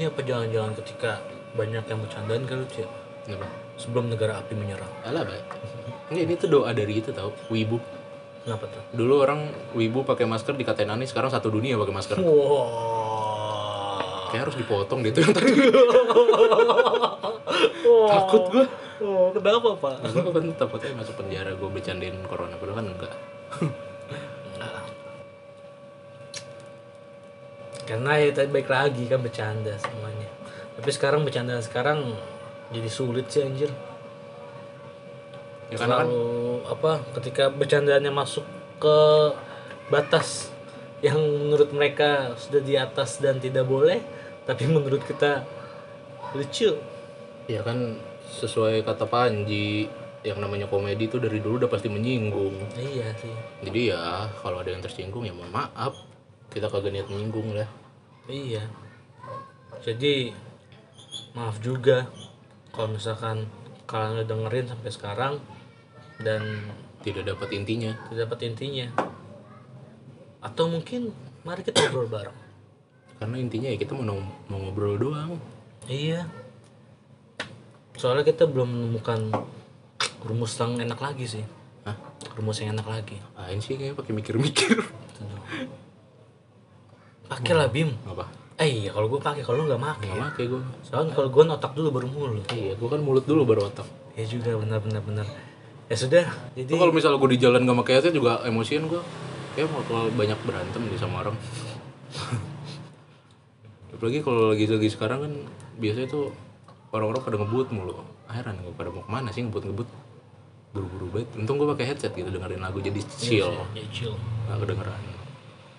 [0.00, 1.20] ini apa jangan-jangan ketika
[1.52, 2.88] banyak yang bercandaan kan lucu ya?
[3.28, 3.46] kenapa?
[3.76, 4.88] Sebelum negara api menyerang.
[5.04, 5.44] Alah baik
[6.08, 7.36] ini, ini tuh doa dari itu tau.
[7.52, 7.76] Wibu.
[8.48, 8.80] Kenapa tuh?
[8.96, 12.16] Dulu orang wibu pakai masker dikatain aneh sekarang satu dunia pakai masker.
[12.16, 13.20] Wow
[14.30, 15.52] kayak harus dipotong deh tuh yang tadi.
[18.14, 18.64] Takut gua.
[19.00, 19.94] Oh kenapa pak?
[20.12, 22.54] Gue kan takutnya masuk penjara gue bercandain corona?
[22.60, 23.12] Padahal kan enggak
[27.90, 30.30] karena ya tadi baik lagi kan bercanda semuanya.
[30.78, 32.14] Tapi sekarang bercanda sekarang
[32.70, 33.66] jadi sulit sih anjir.
[35.74, 36.10] Ya karena kan
[36.70, 38.46] apa ketika bercandaannya masuk
[38.78, 38.98] ke
[39.90, 40.54] batas
[41.02, 43.98] yang menurut mereka sudah di atas dan tidak boleh
[44.46, 45.42] tapi menurut kita
[46.38, 46.78] lucu.
[47.50, 47.98] Ya kan
[48.38, 49.90] sesuai kata Panji
[50.22, 52.54] yang namanya komedi itu dari dulu udah pasti menyinggung.
[52.78, 53.34] Iya sih.
[53.66, 56.06] Jadi ya kalau ada yang tersinggung ya mohon maaf.
[56.54, 57.79] Kita kagak niat menyinggung lah
[58.28, 58.64] iya.
[59.80, 60.34] Jadi
[61.32, 62.10] maaf juga
[62.74, 63.48] kalau misalkan
[63.86, 65.34] kalian udah dengerin sampai sekarang
[66.20, 66.42] dan
[67.00, 67.96] tidak dapat intinya.
[68.10, 68.86] tidak dapat intinya.
[70.44, 71.14] Atau mungkin
[71.46, 72.38] mari kita ngobrol bareng.
[73.16, 74.04] Karena intinya ya kita mau,
[74.48, 75.40] mau ngobrol doang.
[75.88, 76.28] Iya.
[77.96, 79.32] Soalnya kita belum menemukan
[80.24, 81.44] rumus yang enak lagi sih.
[81.84, 81.96] Hah?
[82.36, 83.16] rumus yang enak lagi.
[83.36, 84.76] Ain sih kayaknya pakai mikir-mikir
[87.40, 87.90] pakai lah bim.
[88.04, 88.24] Apa?
[88.60, 91.42] Eh iya kalau gue pakai kalau lu nggak pakai nggak pakai gue soalnya kalau gue
[91.48, 92.44] otak dulu baru mulut.
[92.52, 93.88] Iya gue kan mulut dulu baru otak.
[94.12, 95.26] Ya juga benar benar benar.
[95.88, 99.00] Ya sudah jadi kalau misalnya gue di jalan gak pakai headset juga emosian gue
[99.56, 101.36] kayak bakal banyak berantem nih sama orang.
[103.96, 105.32] Apalagi kalau lagi lagi sekarang kan
[105.80, 106.24] biasanya tuh
[106.92, 107.96] orang-orang pada ngebut mulu.
[108.28, 109.88] Heran gue pada mau ke mana sih ngebut ngebut
[110.76, 111.32] buru-buru banget.
[111.40, 113.56] Untung gue pakai headset gitu dengerin lagu jadi chill.
[113.72, 114.14] ya chill.
[114.46, 115.19] Nggak kedengeran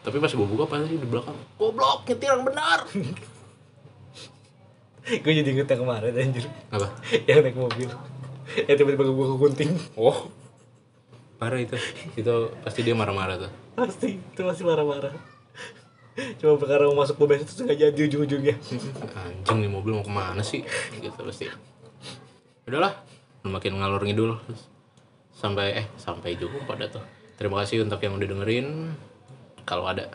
[0.02, 2.80] tapi pas gue buka pasti di belakang goblok nyetir yang benar.
[5.02, 6.45] Gue jadi inget yang kemarin anjir.
[6.70, 6.88] Apa?
[7.28, 7.89] Yang naik mobil.
[8.70, 10.30] Ya tiba-tiba gue kegunting oh.
[11.41, 11.74] Parah itu.
[12.14, 13.52] Itu pasti dia marah-marah tuh.
[13.74, 15.10] Pasti itu masih marah-marah.
[16.38, 18.56] Cuma perkara mau masuk mobil itu nggak jadi ujung-ujungnya.
[19.26, 20.62] Anjing nih mobil mau ke mana sih?
[21.02, 21.49] Gitu pasti.
[22.70, 22.93] Udahlah
[23.41, 24.38] makin ngalur ngidul.
[25.34, 27.04] Sampai eh sampai jumpa dah tuh.
[27.41, 28.93] Terima kasih untuk yang udah dengerin
[29.64, 30.07] kalau ada.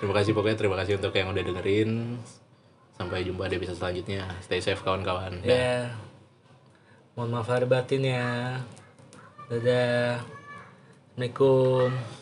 [0.00, 2.16] Terima kasih pokoknya terima kasih untuk yang udah dengerin.
[2.98, 4.26] Sampai jumpa di episode selanjutnya.
[4.42, 5.44] Stay safe kawan-kawan.
[5.46, 5.94] Ya.
[7.14, 8.58] Mohon maaf lahir batin ya.
[9.50, 10.22] Dadah.
[11.18, 12.17] Assalamualaikum